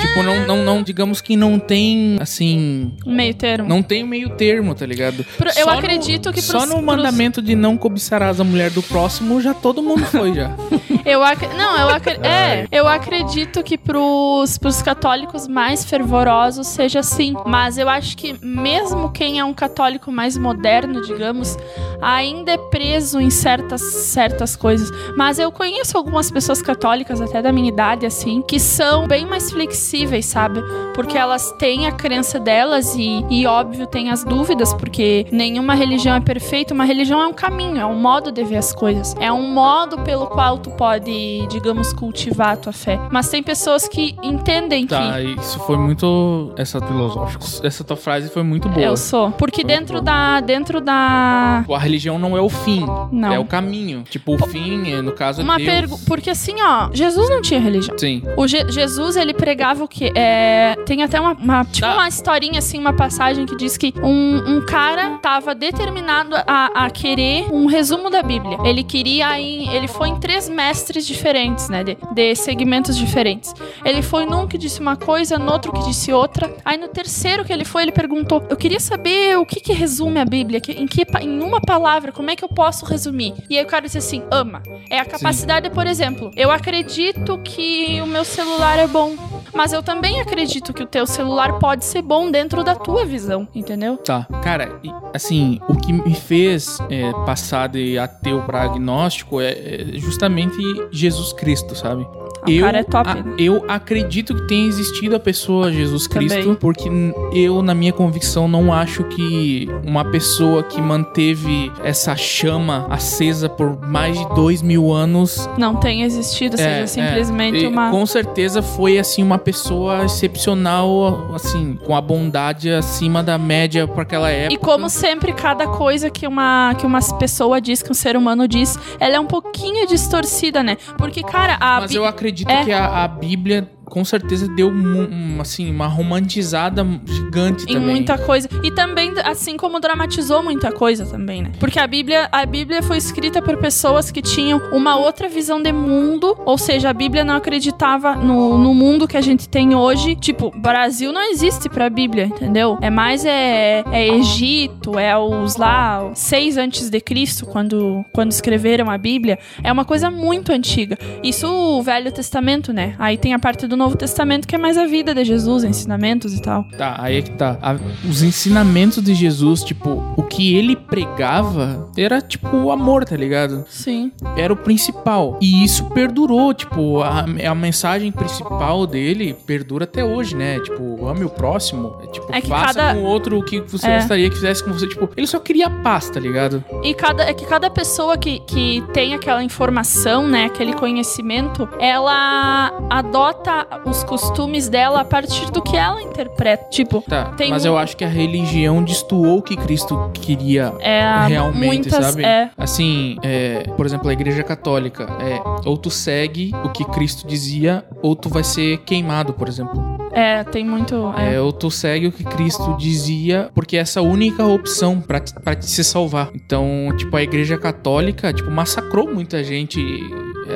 Tipo, 0.00 0.22
não, 0.22 0.46
não, 0.46 0.64
não, 0.64 0.82
digamos 0.82 1.20
que 1.20 1.36
não 1.36 1.58
tem, 1.58 2.16
assim. 2.20 2.92
Meio 3.04 3.34
termo. 3.34 3.68
Não 3.68 3.82
tem 3.82 4.04
meio 4.04 4.30
termo, 4.30 4.74
tá 4.74 4.86
ligado? 4.86 5.24
Pro, 5.36 5.50
eu 5.56 5.68
acredito 5.68 6.26
no, 6.26 6.32
que 6.32 6.40
pros, 6.40 6.62
Só 6.62 6.66
no 6.66 6.80
mandamento 6.80 7.42
de 7.42 7.54
não 7.54 7.76
cobiçarás 7.76 8.40
a 8.40 8.44
mulher 8.44 8.70
do 8.70 8.82
próximo, 8.82 9.40
já 9.40 9.52
todo 9.52 9.82
mundo 9.82 10.04
foi 10.06 10.34
já. 10.34 10.54
eu 11.04 11.22
ac... 11.22 11.46
Não, 11.56 11.76
eu, 11.78 11.88
ac... 11.88 12.08
é, 12.24 12.66
eu 12.70 12.86
acredito 12.86 13.62
que 13.62 13.76
pros, 13.76 14.56
pros 14.58 14.82
católicos 14.82 15.48
mais 15.48 15.84
fervorosos 15.84 16.66
seja 16.66 17.00
assim. 17.00 17.34
Mas 17.44 17.78
eu 17.78 17.88
acho 17.88 18.16
que 18.16 18.34
mesmo 18.42 19.10
quem 19.10 19.38
é 19.38 19.44
um 19.44 19.54
católico 19.54 20.12
mais 20.12 20.36
moderno, 20.36 21.02
digamos, 21.02 21.56
ainda 22.00 22.52
é 22.52 22.58
preso 22.58 23.20
em 23.20 23.30
certas, 23.30 23.80
certas 23.80 24.54
coisas. 24.54 24.90
Mas 25.16 25.38
eu 25.38 25.50
conheço 25.50 25.96
algumas 25.96 26.30
pessoas 26.30 26.62
católicas, 26.62 27.20
até 27.20 27.42
da 27.42 27.52
minha 27.52 27.68
idade, 27.68 28.06
assim, 28.06 28.42
que 28.42 28.60
são 28.60 29.06
bem 29.06 29.26
mais 29.26 29.50
flexíveis, 29.50 29.87
sabe? 30.26 30.62
Porque 30.94 31.16
elas 31.16 31.52
têm 31.52 31.86
a 31.86 31.92
crença 31.92 32.38
delas 32.38 32.94
e, 32.96 33.24
e 33.30 33.46
óbvio, 33.46 33.86
têm 33.86 34.10
as 34.10 34.24
dúvidas, 34.24 34.74
porque 34.74 35.26
nenhuma 35.30 35.74
religião 35.74 36.14
é 36.16 36.20
perfeita. 36.20 36.74
Uma 36.74 36.84
religião 36.84 37.20
é 37.20 37.26
um 37.26 37.32
caminho, 37.32 37.78
é 37.78 37.86
um 37.86 37.94
modo 37.94 38.30
de 38.30 38.44
ver 38.44 38.56
as 38.56 38.72
coisas. 38.72 39.14
É 39.20 39.32
um 39.32 39.52
modo 39.52 39.98
pelo 40.02 40.26
qual 40.26 40.58
tu 40.58 40.70
pode, 40.70 41.46
digamos, 41.48 41.92
cultivar 41.92 42.52
a 42.52 42.56
tua 42.56 42.72
fé. 42.72 42.98
Mas 43.10 43.28
tem 43.28 43.42
pessoas 43.42 43.88
que 43.88 44.16
entendem 44.22 44.86
tá, 44.86 45.14
que. 45.14 45.40
isso 45.40 45.58
foi 45.60 45.76
muito. 45.76 46.52
Essa 46.56 46.80
filosófico. 46.80 47.44
Essa 47.62 47.84
tua 47.84 47.96
frase 47.96 48.28
foi 48.28 48.42
muito 48.42 48.68
boa. 48.68 48.84
Eu 48.84 48.96
sou. 48.96 49.30
Porque 49.32 49.62
foi 49.62 49.64
dentro 49.64 50.00
da. 50.00 50.40
Dentro 50.40 50.80
da 50.80 51.64
religião 51.78 52.18
não 52.18 52.36
é 52.36 52.40
o 52.40 52.48
fim, 52.48 52.84
não. 53.10 53.32
é 53.32 53.38
o 53.38 53.44
caminho. 53.44 54.02
Tipo, 54.02 54.34
o 54.34 54.46
fim, 54.46 55.00
no 55.02 55.12
caso, 55.12 55.42
uma 55.42 55.54
é 55.54 55.58
Deus. 55.58 55.68
Pergu 55.68 55.98
porque 56.06 56.30
assim, 56.30 56.54
ó, 56.60 56.90
Jesus 56.92 57.30
não 57.30 57.40
tinha 57.40 57.60
religião. 57.60 57.96
Sim. 57.98 58.22
O 58.36 58.46
Je 58.46 58.68
Jesus, 58.70 59.16
ele 59.16 59.32
pregava 59.32 59.77
o 59.84 59.88
quê? 59.88 60.12
É, 60.14 60.76
tem 60.86 61.02
até 61.02 61.20
uma, 61.20 61.32
uma 61.32 61.64
tipo 61.64 61.86
tá. 61.86 61.94
uma 61.94 62.08
historinha, 62.08 62.58
assim, 62.58 62.78
uma 62.78 62.92
passagem 62.92 63.46
que 63.46 63.56
diz 63.56 63.76
que 63.76 63.92
um, 64.02 64.56
um 64.56 64.66
cara 64.66 65.18
tava 65.18 65.54
determinado 65.54 66.34
a, 66.46 66.84
a, 66.86 66.90
querer 66.90 67.52
um 67.52 67.66
resumo 67.66 68.10
da 68.10 68.22
Bíblia. 68.22 68.58
Ele 68.64 68.82
queria 68.82 69.38
em, 69.38 69.68
ele 69.74 69.88
foi 69.88 70.08
em 70.08 70.18
três 70.18 70.48
mestres 70.48 71.06
diferentes, 71.06 71.68
né, 71.68 71.84
de, 71.84 71.96
de 72.14 72.34
segmentos 72.34 72.96
diferentes. 72.96 73.54
Ele 73.84 74.02
foi 74.02 74.26
num 74.26 74.46
que 74.46 74.58
disse 74.58 74.80
uma 74.80 74.96
coisa, 74.96 75.38
no 75.38 75.52
outro 75.52 75.72
que 75.72 75.82
disse 75.84 76.12
outra. 76.12 76.54
Aí 76.64 76.76
no 76.76 76.88
terceiro 76.88 77.44
que 77.44 77.52
ele 77.52 77.64
foi, 77.64 77.82
ele 77.82 77.92
perguntou: 77.92 78.44
"Eu 78.48 78.56
queria 78.56 78.80
saber 78.80 79.36
o 79.38 79.44
que 79.44 79.60
que 79.60 79.72
resume 79.72 80.20
a 80.20 80.24
Bíblia, 80.24 80.60
que, 80.60 80.72
em 80.72 80.86
que 80.86 81.06
em 81.20 81.42
uma 81.42 81.60
palavra 81.60 81.88
palavra, 81.98 82.12
como 82.12 82.30
é 82.30 82.36
que 82.36 82.44
eu 82.44 82.48
posso 82.48 82.84
resumir? 82.84 83.34
E 83.48 83.56
aí 83.56 83.64
o 83.64 83.66
cara 83.66 83.84
disse 83.84 83.98
assim: 83.98 84.22
ama. 84.30 84.62
É 84.90 84.98
a 84.98 85.04
capacidade, 85.04 85.68
Sim. 85.68 85.74
por 85.74 85.86
exemplo, 85.86 86.30
eu 86.36 86.50
acredito 86.50 87.38
que 87.38 88.00
o 88.00 88.06
meu 88.06 88.24
celular 88.24 88.78
é 88.78 88.86
bom. 88.86 89.14
Mas 89.58 89.72
eu 89.72 89.82
também 89.82 90.20
acredito 90.20 90.72
que 90.72 90.84
o 90.84 90.86
teu 90.86 91.04
celular 91.04 91.58
pode 91.58 91.84
ser 91.84 92.00
bom 92.00 92.30
dentro 92.30 92.62
da 92.62 92.76
tua 92.76 93.04
visão, 93.04 93.48
entendeu? 93.52 93.96
Tá. 93.96 94.24
Cara, 94.40 94.80
assim, 95.12 95.58
o 95.68 95.74
que 95.74 95.92
me 95.92 96.14
fez 96.14 96.78
é, 96.88 97.10
passar 97.26 97.68
de 97.68 97.98
ateu 97.98 98.40
para 98.42 98.62
agnóstico 98.62 99.40
é, 99.40 99.48
é 99.48 99.84
justamente 99.98 100.56
Jesus 100.92 101.32
Cristo, 101.32 101.74
sabe? 101.74 102.06
O 102.46 102.50
eu, 102.50 102.64
cara 102.64 102.78
é 102.78 102.82
top. 102.82 103.10
A, 103.10 103.14
né? 103.16 103.34
eu 103.38 103.64
acredito 103.68 104.34
que 104.34 104.46
tenha 104.46 104.66
existido 104.66 105.16
a 105.16 105.20
pessoa 105.20 105.72
Jesus 105.72 106.06
Cristo, 106.06 106.38
Também. 106.38 106.54
porque 106.54 106.88
eu, 107.32 107.62
na 107.62 107.74
minha 107.74 107.92
convicção, 107.92 108.46
não 108.46 108.72
acho 108.72 109.04
que 109.04 109.68
uma 109.84 110.04
pessoa 110.04 110.62
que 110.62 110.80
manteve 110.80 111.72
essa 111.82 112.16
chama 112.16 112.86
acesa 112.90 113.48
por 113.48 113.80
mais 113.80 114.18
de 114.18 114.34
dois 114.34 114.62
mil 114.62 114.92
anos. 114.92 115.48
Não 115.58 115.76
tenha 115.76 116.06
existido, 116.06 116.54
é, 116.54 116.58
seja 116.58 116.70
é, 116.70 116.86
simplesmente 116.86 117.64
é, 117.64 117.68
uma. 117.68 117.90
Com 117.90 118.06
certeza 118.06 118.62
foi, 118.62 118.98
assim, 118.98 119.22
uma 119.22 119.38
pessoa 119.38 120.04
excepcional, 120.04 121.34
assim, 121.34 121.78
com 121.84 121.94
a 121.94 122.00
bondade 122.00 122.70
acima 122.70 123.22
da 123.22 123.36
média 123.36 123.86
para 123.86 124.02
aquela 124.02 124.30
época. 124.30 124.54
E 124.54 124.56
como 124.56 124.88
sempre, 124.88 125.32
cada 125.32 125.66
coisa 125.66 126.08
que 126.10 126.26
uma, 126.26 126.74
que 126.78 126.86
uma 126.86 127.00
pessoa 127.18 127.60
diz, 127.60 127.82
que 127.82 127.90
um 127.90 127.94
ser 127.94 128.16
humano 128.16 128.46
diz, 128.46 128.78
ela 129.00 129.16
é 129.16 129.20
um 129.20 129.26
pouquinho 129.26 129.86
distorcida, 129.86 130.62
né? 130.62 130.76
Porque, 130.96 131.22
cara, 131.22 131.56
a. 131.60 131.80
Mas 131.80 131.94
eu 131.94 132.04
acredito 132.04 132.27
acredito 132.28 132.50
é. 132.50 132.64
que 132.64 132.72
a, 132.72 133.04
a 133.04 133.08
Bíblia 133.08 133.70
com 133.88 134.04
certeza 134.04 134.48
deu 134.48 134.68
um, 134.68 135.40
assim, 135.40 135.70
uma 135.70 135.86
romantizada 135.86 136.86
gigante 137.04 137.64
em 137.64 137.74
também. 137.74 137.80
muita 137.80 138.18
coisa. 138.18 138.48
E 138.62 138.70
também, 138.70 139.12
assim 139.24 139.56
como 139.56 139.80
dramatizou 139.80 140.42
muita 140.42 140.72
coisa 140.72 141.06
também, 141.06 141.42
né? 141.42 141.52
Porque 141.58 141.78
a 141.78 141.86
Bíblia, 141.86 142.28
a 142.30 142.44
Bíblia 142.44 142.82
foi 142.82 142.96
escrita 142.96 143.40
por 143.40 143.56
pessoas 143.56 144.10
que 144.10 144.22
tinham 144.22 144.58
uma 144.72 144.96
outra 144.96 145.28
visão 145.28 145.60
de 145.60 145.72
mundo, 145.72 146.36
ou 146.44 146.58
seja, 146.58 146.90
a 146.90 146.92
Bíblia 146.92 147.24
não 147.24 147.36
acreditava 147.36 148.14
no, 148.14 148.58
no 148.58 148.74
mundo 148.74 149.08
que 149.08 149.16
a 149.16 149.20
gente 149.20 149.48
tem 149.48 149.74
hoje. 149.74 150.14
Tipo, 150.14 150.50
Brasil 150.56 151.12
não 151.12 151.22
existe 151.30 151.68
pra 151.68 151.88
Bíblia, 151.88 152.26
entendeu? 152.26 152.78
É 152.80 152.90
mais 152.90 153.24
é, 153.24 153.84
é 153.92 154.08
Egito, 154.08 154.98
é 154.98 155.16
os 155.16 155.56
lá, 155.56 156.10
seis 156.14 156.56
antes 156.56 156.90
de 156.90 157.00
Cristo, 157.00 157.46
quando, 157.46 158.04
quando 158.12 158.32
escreveram 158.32 158.90
a 158.90 158.98
Bíblia. 158.98 159.38
É 159.62 159.72
uma 159.72 159.84
coisa 159.84 160.10
muito 160.10 160.52
antiga. 160.52 160.98
Isso 161.22 161.46
o 161.48 161.82
Velho 161.82 162.10
Testamento, 162.12 162.72
né? 162.72 162.94
Aí 162.98 163.16
tem 163.16 163.34
a 163.34 163.38
parte 163.38 163.66
do 163.66 163.76
Novo 163.78 163.96
Testamento, 163.96 164.46
que 164.46 164.54
é 164.54 164.58
mais 164.58 164.76
a 164.76 164.86
vida 164.86 165.14
de 165.14 165.24
Jesus, 165.24 165.64
ensinamentos 165.64 166.34
e 166.34 166.42
tal. 166.42 166.64
Tá, 166.76 166.96
aí 166.98 167.16
é 167.18 167.22
que 167.22 167.30
tá. 167.30 167.58
A, 167.62 167.76
os 168.08 168.22
ensinamentos 168.22 169.02
de 169.02 169.14
Jesus, 169.14 169.62
tipo, 169.62 170.14
o 170.16 170.22
que 170.22 170.54
ele 170.54 170.76
pregava 170.76 171.88
era, 171.96 172.20
tipo, 172.20 172.56
o 172.56 172.70
amor, 172.70 173.04
tá 173.04 173.16
ligado? 173.16 173.64
Sim. 173.68 174.12
Era 174.36 174.52
o 174.52 174.56
principal. 174.56 175.38
E 175.40 175.64
isso 175.64 175.84
perdurou, 175.90 176.52
tipo, 176.52 177.00
a, 177.02 177.20
a 177.20 177.54
mensagem 177.54 178.10
principal 178.10 178.86
dele 178.86 179.34
perdura 179.46 179.84
até 179.84 180.04
hoje, 180.04 180.34
né? 180.34 180.58
Tipo, 180.60 181.06
ame 181.06 181.24
o 181.24 181.30
próximo. 181.30 181.96
É, 182.02 182.06
tipo, 182.08 182.26
é 182.32 182.40
faça 182.42 182.74
cada... 182.74 182.94
com 182.94 183.02
o 183.02 183.04
outro 183.04 183.38
o 183.38 183.44
que 183.44 183.60
você 183.60 183.86
é. 183.86 183.96
gostaria 183.98 184.28
que 184.28 184.36
fizesse 184.36 184.64
com 184.64 184.72
você. 184.72 184.88
Tipo, 184.88 185.08
ele 185.16 185.26
só 185.26 185.38
queria 185.38 185.70
paz, 185.70 186.10
tá 186.10 186.18
ligado? 186.18 186.64
E 186.82 186.92
cada, 186.94 187.22
é 187.24 187.32
que 187.32 187.46
cada 187.46 187.70
pessoa 187.70 188.18
que, 188.18 188.40
que 188.40 188.82
tem 188.92 189.14
aquela 189.14 189.42
informação, 189.42 190.26
né? 190.26 190.46
Aquele 190.46 190.72
conhecimento, 190.72 191.68
ela 191.78 192.72
adota 192.90 193.67
os 193.84 194.04
costumes 194.04 194.68
dela 194.68 195.00
a 195.00 195.04
partir 195.04 195.50
do 195.50 195.62
que 195.62 195.76
ela 195.76 196.00
interpreta. 196.02 196.64
Tipo, 196.70 197.02
tá, 197.02 197.34
mas 197.48 197.64
um... 197.64 197.68
eu 197.68 197.78
acho 197.78 197.96
que 197.96 198.04
a 198.04 198.08
religião 198.08 198.82
destoou 198.82 199.38
o 199.38 199.42
que 199.42 199.56
Cristo 199.56 200.10
queria 200.14 200.72
é, 200.80 201.26
realmente, 201.26 201.66
muitas, 201.66 202.04
sabe? 202.04 202.24
É. 202.24 202.50
Assim, 202.56 203.16
é, 203.22 203.64
por 203.76 203.86
exemplo, 203.86 204.08
a 204.08 204.12
Igreja 204.12 204.42
Católica 204.42 205.04
é 205.20 205.40
ou 205.68 205.76
tu 205.76 205.90
segue 205.90 206.52
o 206.64 206.70
que 206.70 206.84
Cristo 206.84 207.26
dizia, 207.26 207.84
ou 208.02 208.14
tu 208.14 208.28
vai 208.28 208.44
ser 208.44 208.78
queimado, 208.78 209.32
por 209.32 209.48
exemplo. 209.48 209.98
É, 210.12 210.42
tem 210.44 210.64
muito. 210.64 211.12
É. 211.16 211.34
é 211.34 211.40
ou 211.40 211.52
tu 211.52 211.70
segue 211.70 212.08
o 212.08 212.12
que 212.12 212.24
Cristo 212.24 212.76
dizia, 212.76 213.50
porque 213.54 213.76
é 213.76 213.80
essa 213.80 214.00
única 214.00 214.44
opção 214.44 215.00
para 215.00 215.20
te 215.20 215.66
se 215.66 215.84
salvar. 215.84 216.30
Então, 216.34 216.92
tipo, 216.96 217.16
a 217.16 217.22
Igreja 217.22 217.56
Católica, 217.56 218.32
tipo, 218.32 218.50
massacrou 218.50 219.12
muita 219.12 219.42
gente 219.44 219.80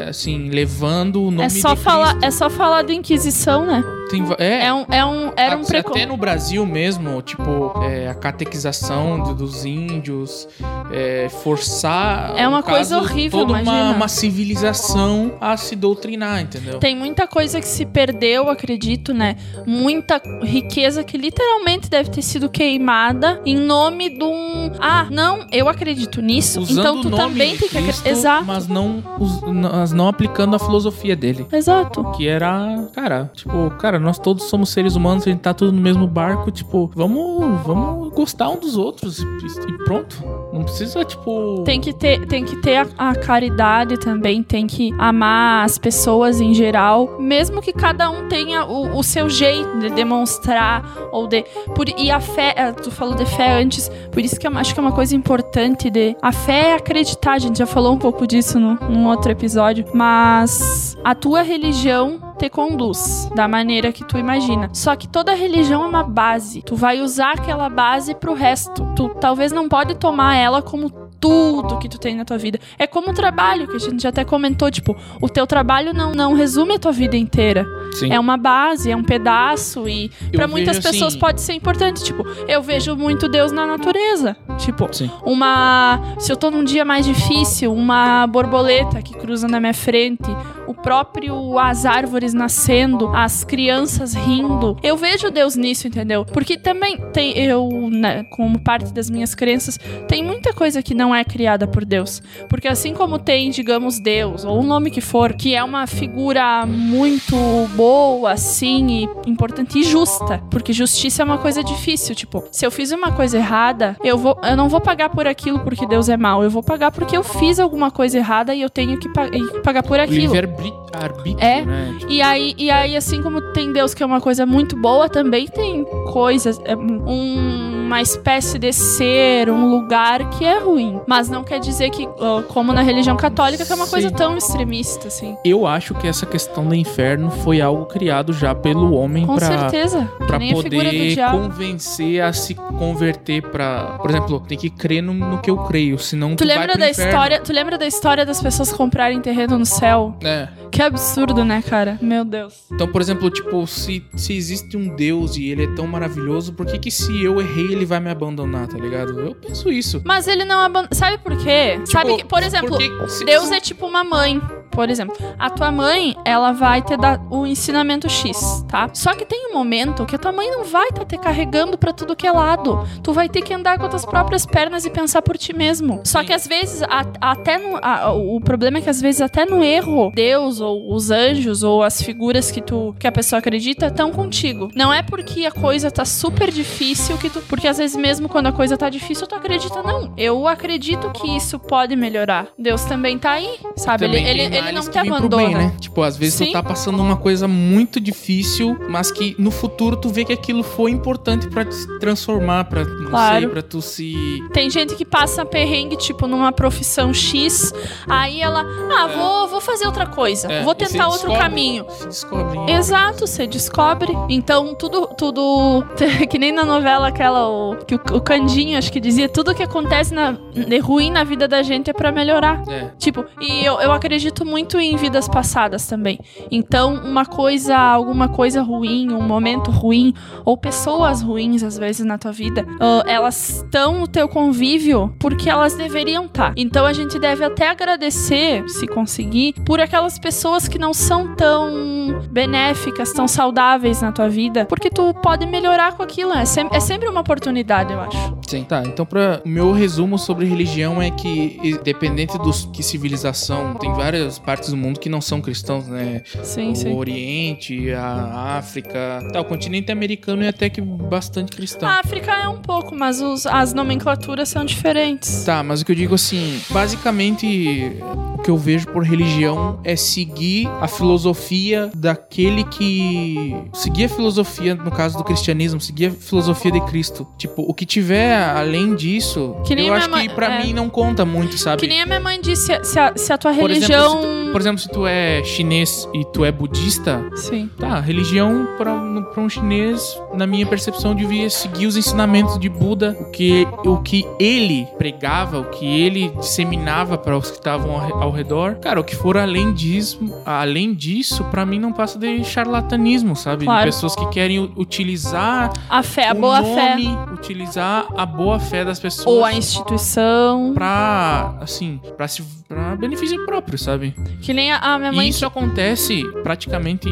assim, 0.09 0.49
levando 0.51 1.23
o 1.23 1.31
nome 1.31 1.45
é 1.47 1.49
só 1.49 1.75
falar 1.77 2.11
Cristo. 2.11 2.25
É 2.27 2.31
só 2.31 2.51
falar 2.51 2.83
da 2.83 2.93
Inquisição, 2.93 3.65
né? 3.67 3.83
Tem, 4.11 4.23
é, 4.39 4.67
É 4.67 4.75
um, 4.75 4.85
é 4.91 5.05
um, 5.05 5.33
era 5.37 5.57
um 5.57 5.61
Até- 5.61 5.67
preconceito. 5.69 5.89
Até 5.91 6.07
no 6.07 6.17
Brasil 6.19 6.67
mesmo, 6.67 7.23
tipo, 7.23 7.73
é, 7.83 8.09
a 8.09 8.15
catequização 8.15 9.23
do- 9.23 9.35
dos 9.35 9.65
índios, 9.65 10.47
é, 10.93 11.29
forçar. 11.31 12.35
É 12.37 12.47
uma 12.47 12.63
coisa 12.63 12.97
caso, 12.97 13.07
horrível, 13.11 13.41
Toda 13.47 13.61
uma, 13.63 13.91
uma 13.93 14.09
civilização 14.09 15.33
a 15.41 15.57
se 15.57 15.75
doutrinar, 15.75 16.41
entendeu? 16.43 16.79
Tem 16.79 16.95
muita 16.95 17.27
coisa 17.27 17.61
que 17.61 17.67
se 17.67 17.87
perdeu, 17.87 18.49
acredito, 18.51 19.15
né? 19.15 19.37
Muita 19.67 20.21
riqueza 20.43 21.03
que 21.03 21.17
literalmente 21.17 21.89
deve 21.89 22.11
ter 22.11 22.23
sido 22.23 22.49
queimada 22.51 23.41
em 23.47 23.57
nome 23.57 24.11
de 24.11 24.23
um. 24.25 24.73
Ah, 24.79 25.07
não, 25.11 25.47
eu 25.51 25.69
acredito 25.69 26.21
nisso. 26.21 26.61
Usando 26.61 26.81
então 26.81 27.01
tu 27.03 27.11
também 27.17 27.53
de 27.55 27.59
tem 27.61 27.69
que 27.69 27.69
Cristo, 27.69 27.79
acreditar. 28.01 28.11
Exato. 28.11 28.45
Mas 28.45 28.69
não, 28.69 29.03
us- 29.19 29.43
mas 29.83 29.93
não 29.93 30.07
aplicando 30.07 30.55
a 30.55 30.61
filosofia 30.61 31.17
dele. 31.17 31.45
Exato. 31.53 32.05
Que 32.13 32.29
era, 32.29 32.89
cara, 32.95 33.29
tipo, 33.35 33.69
cara, 33.79 33.99
nós 33.99 34.17
todos 34.17 34.45
somos 34.45 34.69
seres 34.69 34.95
humanos, 34.95 35.27
a 35.27 35.31
gente 35.31 35.41
tá 35.41 35.53
tudo 35.53 35.73
no 35.73 35.81
mesmo 35.81 36.07
barco, 36.07 36.53
tipo, 36.53 36.89
vamos, 36.95 37.61
vamos 37.63 38.13
gostar 38.15 38.49
um 38.51 38.61
dos 38.61 38.77
outros 38.77 39.19
e, 39.19 39.85
pronto. 39.85 40.23
Não 40.53 40.63
precisa, 40.63 41.05
tipo. 41.05 41.65
Tem 41.65 41.81
que 41.81 41.93
ter, 41.93 42.27
tem 42.27 42.45
que 42.45 42.57
ter 42.63 42.77
a, 42.77 43.11
a 43.11 43.15
caridade 43.17 43.99
também, 43.99 44.41
tem 44.41 44.69
que 44.69 44.95
amar 44.99 45.65
as 45.65 45.79
pessoas 45.79 46.41
em 46.41 46.55
geral, 46.55 47.17
mesmo 47.19 47.61
que 47.61 47.73
cada 47.73 48.09
um 48.09 48.29
tenha 48.29 48.65
o, 48.65 48.99
o 48.99 49.03
seu 49.03 49.29
jeito 49.29 49.81
de 49.81 49.91
demonstrar 49.91 50.85
ou 51.11 51.27
de 51.27 51.45
por, 51.75 51.89
e 51.89 52.11
a 52.11 52.21
fé, 52.21 52.55
eh, 52.57 52.73
tu 52.73 52.91
falou 52.91 53.15
de 53.15 53.25
fé 53.25 53.61
antes, 53.61 53.91
por 54.13 54.21
isso 54.21 54.39
que 54.39 54.47
eu 54.47 54.57
acho 54.59 54.75
que 54.75 54.79
é 54.79 54.83
uma 54.83 54.93
coisa 54.93 55.17
importante 55.17 55.91
de 55.91 56.17
a 56.23 56.31
fé 56.31 56.71
é 56.71 56.75
acreditar, 56.75 57.33
a 57.33 57.39
gente 57.39 57.59
já 57.59 57.67
falou 57.67 57.95
um 57.95 57.99
pouco 57.99 58.27
disso 58.27 58.61
no, 58.61 58.75
num 58.75 59.09
outro 59.09 59.33
episódio, 59.33 59.72
mas 59.95 60.97
a 61.05 61.15
tua 61.15 61.43
religião 61.43 62.35
te 62.39 62.49
conduz 62.49 63.31
da 63.35 63.47
maneira 63.47 63.93
que 63.93 64.05
tu 64.05 64.19
imagina. 64.19 64.69
Só 64.73 64.97
que 64.97 65.09
toda 65.09 65.35
religião 65.35 65.85
é 65.85 65.87
uma 65.87 66.03
base. 66.03 66.63
Tu 66.63 66.75
vai 66.75 67.01
usar 67.01 67.33
aquela 67.33 67.69
base 67.69 68.15
pro 68.15 68.35
resto. 68.35 68.85
Tu 68.97 69.09
talvez 69.21 69.53
não 69.53 69.69
pode 69.69 69.95
tomar 69.95 70.37
ela 70.37 70.61
como 70.61 70.91
tudo 71.23 71.79
que 71.79 71.89
tu 71.89 71.99
tem 71.99 72.17
na 72.17 72.25
tua 72.25 72.37
vida. 72.37 72.59
É 72.77 72.87
como 72.87 73.11
o 73.11 73.15
trabalho, 73.15 73.69
que 73.69 73.77
a 73.77 73.79
gente 73.79 74.03
já 74.03 74.09
até 74.09 74.25
comentou, 74.25 74.71
tipo, 74.71 74.97
o 75.21 75.29
teu 75.29 75.47
trabalho 75.47 75.95
não, 75.95 76.13
não 76.13 76.35
resume 76.35 76.75
a 76.75 76.79
tua 76.79 76.91
vida 76.91 77.17
inteira. 77.17 77.65
Sim. 77.93 78.13
É 78.13 78.19
uma 78.19 78.37
base, 78.37 78.91
é 78.91 78.97
um 78.97 79.05
pedaço 79.05 79.89
e 79.89 80.11
pra 80.33 80.49
muitas 80.49 80.77
vejo 80.79 80.89
pessoas 80.91 81.13
assim- 81.13 81.19
pode 81.21 81.41
ser 81.41 81.53
importante, 81.53 82.03
tipo, 82.03 82.27
eu 82.49 82.61
vejo 82.61 82.97
muito 82.97 83.29
Deus 83.29 83.53
na 83.53 83.65
natureza. 83.67 84.37
Tipo, 84.59 84.89
Sim. 84.93 85.09
uma. 85.25 86.01
Se 86.19 86.33
eu 86.33 86.37
tô 86.37 86.51
num 86.51 86.65
dia 86.65 86.85
mais 86.85 87.07
difícil, 87.07 87.73
uma 87.73 88.27
borboleta 88.27 89.01
que 89.01 89.15
cruza 89.15 89.47
na 89.47 89.61
minha 89.61 89.75
frente, 89.75 90.25
o 90.67 90.75
próprio. 90.75 91.59
as 91.59 91.85
árvores 91.85 92.33
nascendo, 92.35 93.09
as 93.15 93.45
crianças 93.45 94.15
rindo. 94.15 94.77
Eu 94.83 94.97
vejo 94.97 95.31
Deus 95.31 95.57
nisso, 95.57 95.87
entendeu? 95.87 96.25
Porque 96.25 96.57
também 96.59 96.97
tem. 97.13 97.37
Eu, 97.39 97.69
né, 97.91 98.25
como 98.31 98.59
parte 98.61 98.93
das 98.93 99.09
minhas 99.11 99.35
crenças, 99.35 99.79
tem 100.09 100.23
muita 100.25 100.53
coisa 100.53 100.83
que 100.83 100.95
não 100.95 101.15
é 101.15 101.25
criada 101.25 101.67
por 101.67 101.85
Deus. 101.85 102.23
Porque 102.49 102.69
assim 102.69 102.93
como 102.95 103.19
tem, 103.19 103.51
digamos, 103.51 104.01
Deus, 104.01 104.45
ou 104.45 104.61
o 104.61 104.63
nome 104.63 104.91
que 104.91 105.01
for, 105.01 105.33
que 105.35 105.55
é 105.55 105.63
uma 105.63 105.87
figura 105.87 106.65
muito 106.67 107.37
boa, 107.77 108.33
assim, 108.33 109.07
e 109.27 109.31
importante 109.31 109.79
e 109.79 109.85
justa. 109.85 110.39
Porque 110.51 110.73
justiça 110.73 111.23
é 111.23 111.25
uma 111.25 111.39
coisa 111.39 111.63
difícil. 111.63 112.15
Tipo, 112.15 112.45
se 112.51 112.65
eu 112.67 112.71
fiz 112.71 112.93
uma 112.93 113.13
coisa 113.13 113.37
errada, 113.39 113.97
eu, 114.03 114.17
vou, 114.19 114.39
eu 114.43 114.57
não 114.57 114.69
vou 114.69 114.81
pagar 114.81 115.09
por 115.11 115.27
aquilo 115.27 115.61
porque 115.61 115.87
Deus 115.87 116.09
é 116.09 116.17
mau. 116.17 116.43
Eu 116.43 116.51
vou 116.51 116.63
pagar 116.63 116.91
porque 116.91 117.17
eu 117.17 117.23
fiz 117.23 117.59
alguma 117.59 117.91
coisa 117.91 118.19
errada 118.19 118.55
e 118.55 118.61
eu 118.63 118.71
tenho 118.71 118.99
que 118.99 119.09
pa- 119.13 119.29
pagar 119.63 119.83
por 119.83 119.99
aquilo. 119.99 120.33
Livre-arbítrio, 120.59 121.39
É. 121.45 121.65
né? 121.65 121.99
E 122.09 122.21
aí, 122.23 122.55
e 122.59 122.71
aí, 122.71 122.97
assim 122.97 123.23
como 123.23 123.41
tem 123.53 123.73
Deus 123.73 123.95
que 123.95 124.03
é 124.03 124.07
uma 124.07 124.21
coisa 124.21 124.45
muito 124.47 124.77
boa, 124.77 125.09
também 125.09 125.47
tem 125.49 125.85
coisas, 126.13 126.61
é, 126.65 126.77
um- 126.77 127.82
uma 127.93 128.01
espécie 128.01 128.59
de 128.59 128.73
ser, 128.73 129.51
um 129.51 129.71
lugar 129.71 130.31
que 130.31 130.47
é 130.47 130.59
ruim. 130.59 130.99
Mas 131.07 131.29
não 131.29 131.45
quer 131.45 131.61
dizer 131.61 131.91
que, 131.91 132.09
como 132.49 132.73
na 132.73 132.81
religião 132.81 133.19
católica, 133.19 133.67
que 133.67 133.73
é 133.73 133.75
uma 133.75 133.87
coisa 133.87 134.09
Sim. 134.09 134.15
tão 134.15 134.37
extremista, 134.37 135.09
assim. 135.09 135.37
Eu 135.45 135.67
acho 135.67 135.95
que 135.95 136.09
essa 136.09 136.25
questão 136.25 136.67
do 136.67 136.75
inferno 136.75 137.31
foi 137.31 137.61
algo 137.61 137.85
criado 137.85 138.33
já 138.33 138.55
pelo 138.55 138.95
homem 138.95 139.27
Com 139.27 139.37
pra, 139.37 139.47
certeza. 139.47 140.11
Pra 140.27 140.39
poder 140.41 141.17
convencer 141.31 142.23
a 142.23 142.33
se 142.33 142.55
converter 142.55 143.43
pra. 143.43 143.99
Por 144.01 144.11
exemplo, 144.11 144.41
tem 144.41 144.57
que 144.57 144.71
crer 144.71 145.03
no, 145.03 145.13
no 145.13 145.39
que 145.43 145.51
eu 145.51 145.59
creio, 145.59 145.99
senão 145.99 146.31
tu, 146.31 146.45
Tu 146.45 146.47
vai 146.47 146.59
lembra 146.59 146.79
da 146.79 146.89
inferno. 146.89 147.11
história? 147.11 147.41
Tu 147.41 147.53
lembra 147.53 147.77
da 147.77 147.87
história 147.87 148.25
das 148.25 148.41
pessoas 148.41 148.73
comprarem 148.73 149.21
terreno 149.21 149.59
no 149.59 149.67
céu? 149.67 150.17
É. 150.25 150.49
Que 150.71 150.81
absurdo, 150.81 151.45
né, 151.45 151.61
cara? 151.61 151.99
Meu 152.01 152.25
Deus. 152.25 152.55
Então, 152.73 152.89
por 152.89 153.03
exemplo, 153.03 153.29
tipo, 153.29 153.67
se, 153.67 154.03
se 154.17 154.35
existe 154.35 154.79
um 154.79 154.97
Deus 154.97 155.37
e 155.37 155.51
ele 155.51 155.65
é 155.65 155.75
tão 155.75 155.87
maravilhoso, 155.87 156.55
por 156.55 156.65
que 156.65 156.79
que 156.79 156.91
se 156.91 157.23
eu 157.23 157.39
errei 157.39 157.73
ele 157.73 157.82
vai 157.85 158.01
me 158.01 158.11
abandonar, 158.11 158.67
tá 158.69 158.77
ligado? 158.79 159.19
Eu 159.21 159.35
penso 159.35 159.71
isso. 159.71 160.01
Mas 160.05 160.27
ele 160.29 160.45
não 160.45 160.61
abandona. 160.61 160.89
Sabe 160.93 161.19
por 161.19 161.37
quê? 161.37 161.81
Sabe 161.87 162.17
que, 162.17 162.25
por 162.25 162.43
exemplo, 162.43 162.69
porque 162.71 163.25
Deus 163.25 163.51
é 163.51 163.61
tipo 163.61 163.87
uma 163.87 164.03
mãe. 164.05 164.41
Por 164.73 164.89
exemplo, 164.89 165.15
a 165.39 165.51
tua 165.51 165.71
mãe, 165.71 166.17
ela 166.25 166.53
vai 166.53 166.81
te 166.81 166.97
dar 166.97 167.21
o 167.31 167.47
ensinamento 167.47 168.09
X, 168.09 168.65
tá? 168.67 168.89
Só 168.95 169.13
que 169.15 169.27
tem 169.27 169.51
um 169.51 169.53
momento 169.53 170.07
que 170.07 170.17
a 170.17 170.19
tua 170.19 170.33
mãe 170.33 170.51
não 170.51 170.65
vai 170.65 170.89
estar 170.89 171.05
te 171.05 171.19
carregando 171.19 171.77
pra 171.77 171.93
tudo 171.93 172.17
que 172.17 172.27
é 172.27 172.33
lado. 172.33 172.83
Tu 173.03 173.13
vai 173.13 173.29
ter 173.29 173.43
que 173.43 173.53
andar 173.53 173.77
com 173.79 173.85
as 173.85 173.91
tuas 173.91 174.07
próprias 174.07 174.47
pernas 174.47 174.87
e 174.87 174.91
pensar 174.91 175.21
por 175.21 175.37
ti 175.37 175.53
mesmo. 175.55 176.01
Só 176.05 176.25
que 176.25 176.33
às 176.33 176.47
vezes, 176.47 176.83
a- 176.85 177.05
até 177.21 177.59
no, 177.59 177.79
a- 177.83 178.13
o 178.15 178.41
problema 178.41 178.79
é 178.79 178.81
que 178.81 178.89
às 178.89 178.99
vezes 178.99 179.21
até 179.21 179.45
no 179.45 179.63
erro, 179.63 180.11
Deus 180.15 180.59
ou 180.59 180.95
os 180.95 181.11
anjos 181.11 181.63
ou 181.63 181.83
as 181.83 182.01
figuras 182.01 182.51
que 182.51 182.63
tu 182.63 182.95
que 182.99 183.07
a 183.07 183.13
pessoa 183.13 183.41
acredita 183.41 183.89
estão 183.89 184.11
contigo. 184.11 184.71
Não 184.75 184.91
é 184.91 185.03
porque 185.03 185.45
a 185.45 185.53
coisa 185.53 185.91
tá 185.91 186.07
super 186.07 186.51
difícil 186.51 187.19
que 187.19 187.29
tu, 187.29 187.43
porque 187.43 187.69
às 187.73 187.79
vezes 187.79 187.97
mesmo 187.97 188.29
quando 188.29 188.47
a 188.47 188.53
coisa 188.53 188.77
tá 188.77 188.89
difícil, 188.89 189.27
tu 189.27 189.35
acredita 189.35 189.83
não. 189.83 190.13
Eu 190.17 190.47
acredito 190.47 191.11
que 191.11 191.37
isso 191.37 191.59
pode 191.59 191.97
melhorar. 191.97 192.49
Deus 192.59 192.85
também 192.85 193.19
tá 193.19 193.33
aí, 193.33 193.59
sabe? 193.77 194.05
Ele, 194.05 194.17
Também 194.19 194.31
ele, 194.47 194.57
ele 194.57 194.73
não 194.73 194.83
te 194.83 194.99
abandona. 194.99 195.37
bem, 195.47 195.55
né? 195.55 195.73
Tipo, 195.81 196.03
às 196.03 196.17
vezes 196.17 196.35
Sim. 196.35 196.47
tu 196.47 196.53
tá 196.53 196.63
passando 196.63 197.01
uma 197.01 197.17
coisa 197.17 197.49
muito 197.49 197.99
difícil, 198.01 198.77
mas 198.89 199.11
que 199.11 199.35
no 199.39 199.51
futuro 199.51 199.97
tu 199.97 200.09
vê 200.09 200.25
que 200.25 200.33
aquilo 200.33 200.63
foi 200.63 200.91
importante 200.91 201.49
pra 201.49 201.65
te 201.65 201.99
transformar, 201.99 202.65
pra, 202.65 202.85
não 202.85 203.11
Claro. 203.11 203.41
sei, 203.41 203.49
pra 203.49 203.63
tu 203.63 203.81
se... 203.83 204.15
Tem 204.53 204.69
gente 204.71 204.95
que 204.95 205.05
passa 205.05 205.45
perrengue, 205.45 205.97
tipo, 205.97 206.27
numa 206.27 206.53
profissão 206.53 207.13
X, 207.13 207.73
aí 208.09 208.41
ela, 208.41 208.65
ah, 208.65 209.09
É. 209.11 209.17
vou, 209.17 209.49
vou 209.49 209.61
fazer 209.61 209.87
outra 209.87 210.07
coisa, 210.07 210.51
É, 210.53 210.63
vou 210.63 210.75
tentar 210.75 211.07
outro 211.07 211.29
descobre. 211.29 211.39
caminho. 211.43 211.87
se 211.89 212.07
descobre. 212.07 212.59
em- 212.59 212.71
Exato, 212.77 213.27
você 213.27 213.47
descobre. 213.47 214.13
Então, 214.29 214.75
tudo, 214.75 215.07
tudo. 215.17 215.85
Que 216.29 216.39
nem 216.39 216.53
na 216.53 216.65
novela 216.65 217.09
aquela, 217.09 217.49
o, 217.53 217.77
que 217.85 217.95
o, 217.95 218.01
o 218.17 218.21
Candinho, 218.21 218.79
acho 218.79 218.93
que 218.93 219.01
dizia, 219.01 219.29
tudo 219.29 219.55
que 219.55 219.63
acontece 219.63 220.15
na, 220.15 220.33
de 220.33 220.79
ruim 220.79 221.11
na 221.11 221.25
vida 221.25 221.47
da 221.47 221.63
gente 221.63 221.91
é 221.91 221.93
pra 221.93 222.11
melhorar. 222.11 222.63
É. 222.69 222.91
Tipo, 222.99 223.25
e 223.41 223.65
eu, 223.65 223.81
eu 223.81 223.93
acredito 223.93 224.45
muito 224.45 224.79
em 224.81 224.97
vidas 224.97 225.29
passadas 225.29 225.87
também. 225.87 226.19
Então, 226.51 226.95
uma 226.95 227.25
coisa, 227.25 227.77
alguma 227.77 228.29
coisa 228.29 228.63
ruim, 228.63 229.13
um 229.13 229.23
momento 229.23 229.71
ruim, 229.71 230.15
ou 230.45 230.57
pessoas 230.57 231.23
ruins, 231.23 231.63
às 231.63 231.77
vezes, 231.79 232.05
na 232.07 232.19
tua 232.19 232.33
vida, 232.33 232.67
ah, 232.81 233.03
elas 233.07 233.57
estão 233.63 234.01
no 234.01 234.09
teu 234.09 234.29
convívio 234.29 235.15
porque 235.19 235.49
elas 235.51 235.75
deveriam 235.75 236.25
estar. 236.27 236.53
Então, 236.57 236.85
a 236.87 236.93
gente 236.93 237.19
deve 237.19 237.45
até 237.45 237.69
agradecer, 237.69 238.69
se 238.69 238.87
conseguir, 238.87 239.55
por 239.65 239.81
aquelas 239.81 240.19
pessoas 240.19 240.67
que 240.69 240.79
não 240.79 240.93
são 240.95 241.35
tão 241.35 242.23
benéficas, 242.31 243.13
tão 243.13 243.27
saudáveis 243.29 244.03
na 244.03 244.13
tua 244.13 244.29
vida, 244.29 244.65
porque 244.67 244.91
tu 244.91 245.15
pode 245.15 245.47
melhorar 245.47 245.93
com 245.93 246.03
aquilo. 246.03 246.33
É, 246.33 246.45
sem- 246.45 246.69
é 246.73 246.81
sempre 246.81 247.09
uma 247.09 247.21
oportunidade, 247.21 247.42
eu 247.47 248.01
acho. 248.01 248.37
Sim. 248.49 248.65
Tá, 248.65 248.83
então 248.87 249.05
pra... 249.07 249.41
o 249.45 249.49
meu 249.49 249.73
resumo 249.73 250.19
sobre 250.19 250.47
religião 250.47 251.01
é 251.01 251.11
que, 251.11 251.59
independente 251.63 252.37
dos 252.39 252.67
que 252.73 252.83
civilização, 252.83 253.75
tem 253.75 253.93
várias 253.93 254.39
partes 254.39 254.71
do 254.71 254.77
mundo 254.77 255.01
que 255.01 255.09
não 255.09 255.21
são 255.21 255.41
cristãos, 255.41 255.87
né? 255.89 256.23
Sim, 256.43 256.73
o 256.73 256.77
sim. 256.77 256.95
Oriente, 256.95 257.93
a 257.93 258.57
África, 258.59 259.19
tá, 259.33 259.41
o 259.41 259.45
continente 259.45 259.91
americano 259.91 260.43
é 260.43 260.49
até 260.49 260.69
que 260.69 260.81
bastante 260.81 261.53
cristão. 261.57 261.89
A 261.89 261.99
África 262.01 262.31
é 262.33 262.49
um 262.49 262.59
pouco, 262.61 262.95
mas 262.95 263.21
os- 263.21 263.47
as 263.47 263.73
nomenclaturas 263.73 264.49
são 264.49 264.65
diferentes. 264.65 265.45
Tá, 265.45 265.63
mas 265.63 265.81
o 265.81 265.85
que 265.85 265.93
eu 265.93 265.97
digo 265.97 266.15
assim, 266.15 266.61
basicamente 266.71 267.97
que 268.43 268.51
eu 268.51 268.57
vejo 268.57 268.87
por 268.89 269.03
religião 269.05 269.79
é 269.85 269.95
seguir 269.97 270.69
a 270.81 270.89
filosofia 270.89 271.91
daquele 271.95 272.65
que. 272.65 273.55
Seguir 273.73 274.05
a 274.05 274.09
filosofia, 274.09 274.75
no 274.75 274.91
caso 274.91 275.17
do 275.19 275.25
cristianismo, 275.25 275.81
seguir 275.81 276.07
a 276.07 276.11
filosofia 276.11 276.73
de 276.73 276.81
Cristo. 276.83 277.27
Tipo, 277.39 277.63
o 277.63 277.73
que 277.75 277.87
tiver 277.87 278.35
além 278.35 278.95
disso, 278.95 279.55
eu 279.71 279.95
acho 279.95 280.11
mãe- 280.11 280.29
que 280.29 280.35
pra 280.35 280.55
é. 280.61 280.65
mim 280.65 280.73
não 280.73 280.89
conta 280.89 281.25
muito, 281.25 281.57
sabe? 281.59 281.81
Que 281.83 281.87
nem 281.87 282.03
a 282.03 282.07
minha 282.07 282.21
mãe 282.21 282.41
disse, 282.41 282.73
se 282.85 282.99
a, 282.99 283.13
se 283.17 283.33
a 283.33 283.39
tua 283.39 283.53
Por 283.53 283.71
religião 283.71 284.23
por 284.53 284.61
exemplo, 284.61 284.79
se 284.81 284.89
tu 284.91 285.07
é 285.07 285.43
chinês 285.45 286.07
e 286.13 286.27
tu 286.27 286.45
é 286.45 286.53
budista, 286.53 287.25
Sim. 287.37 287.71
tá, 287.79 287.99
religião 288.01 288.69
pra, 288.77 288.95
pra 289.33 289.43
um 289.43 289.49
chinês, 289.49 290.21
na 290.35 290.47
minha 290.47 290.67
percepção, 290.67 291.15
devia 291.15 291.49
seguir 291.49 291.87
os 291.87 291.97
ensinamentos 291.97 292.59
de 292.59 292.69
Buda, 292.69 293.17
o 293.19 293.31
que, 293.31 293.67
o 293.87 293.97
que 294.03 294.27
ele 294.39 294.87
pregava, 294.99 295.59
o 295.59 295.65
que 295.71 295.87
ele 295.87 296.29
disseminava 296.39 297.17
para 297.17 297.37
os 297.39 297.51
que 297.51 297.57
estavam 297.57 297.99
ao 298.21 298.31
redor. 298.33 298.77
Cara, 298.77 299.01
o 299.01 299.05
que 299.05 299.15
for 299.15 299.37
além 299.37 299.73
disso, 299.73 300.19
além 300.45 300.93
disso, 300.95 301.45
pra 301.45 301.65
mim 301.65 301.79
não 301.79 301.93
passa 301.93 302.19
de 302.19 302.43
charlatanismo, 302.45 303.37
sabe? 303.37 303.65
Claro. 303.65 303.81
De 303.81 303.95
pessoas 303.95 304.17
que 304.17 304.27
querem 304.31 304.59
utilizar 304.77 305.71
A 305.89 306.03
fé, 306.03 306.29
a 306.29 306.35
boa 306.35 306.63
fé. 306.63 306.97
nome, 306.97 307.33
utilizar 307.35 308.07
a 308.17 308.27
boa 308.27 308.59
fé 308.59 308.85
das 308.85 308.99
pessoas 308.99 309.27
Ou 309.27 309.45
a 309.45 309.53
instituição. 309.53 310.73
pra, 310.75 311.55
assim, 311.61 312.01
pra, 312.17 312.27
se, 312.27 312.43
pra 312.69 312.97
benefício 312.97 313.45
próprio, 313.47 313.79
sabe? 313.79 314.15
Que 314.41 314.53
nem 314.53 314.73
a, 314.73 314.99
minha 314.99 315.13
E 315.13 315.17
mãe. 315.17 315.29
isso 315.29 315.45
acontece 315.47 316.25
praticamente, 316.43 317.09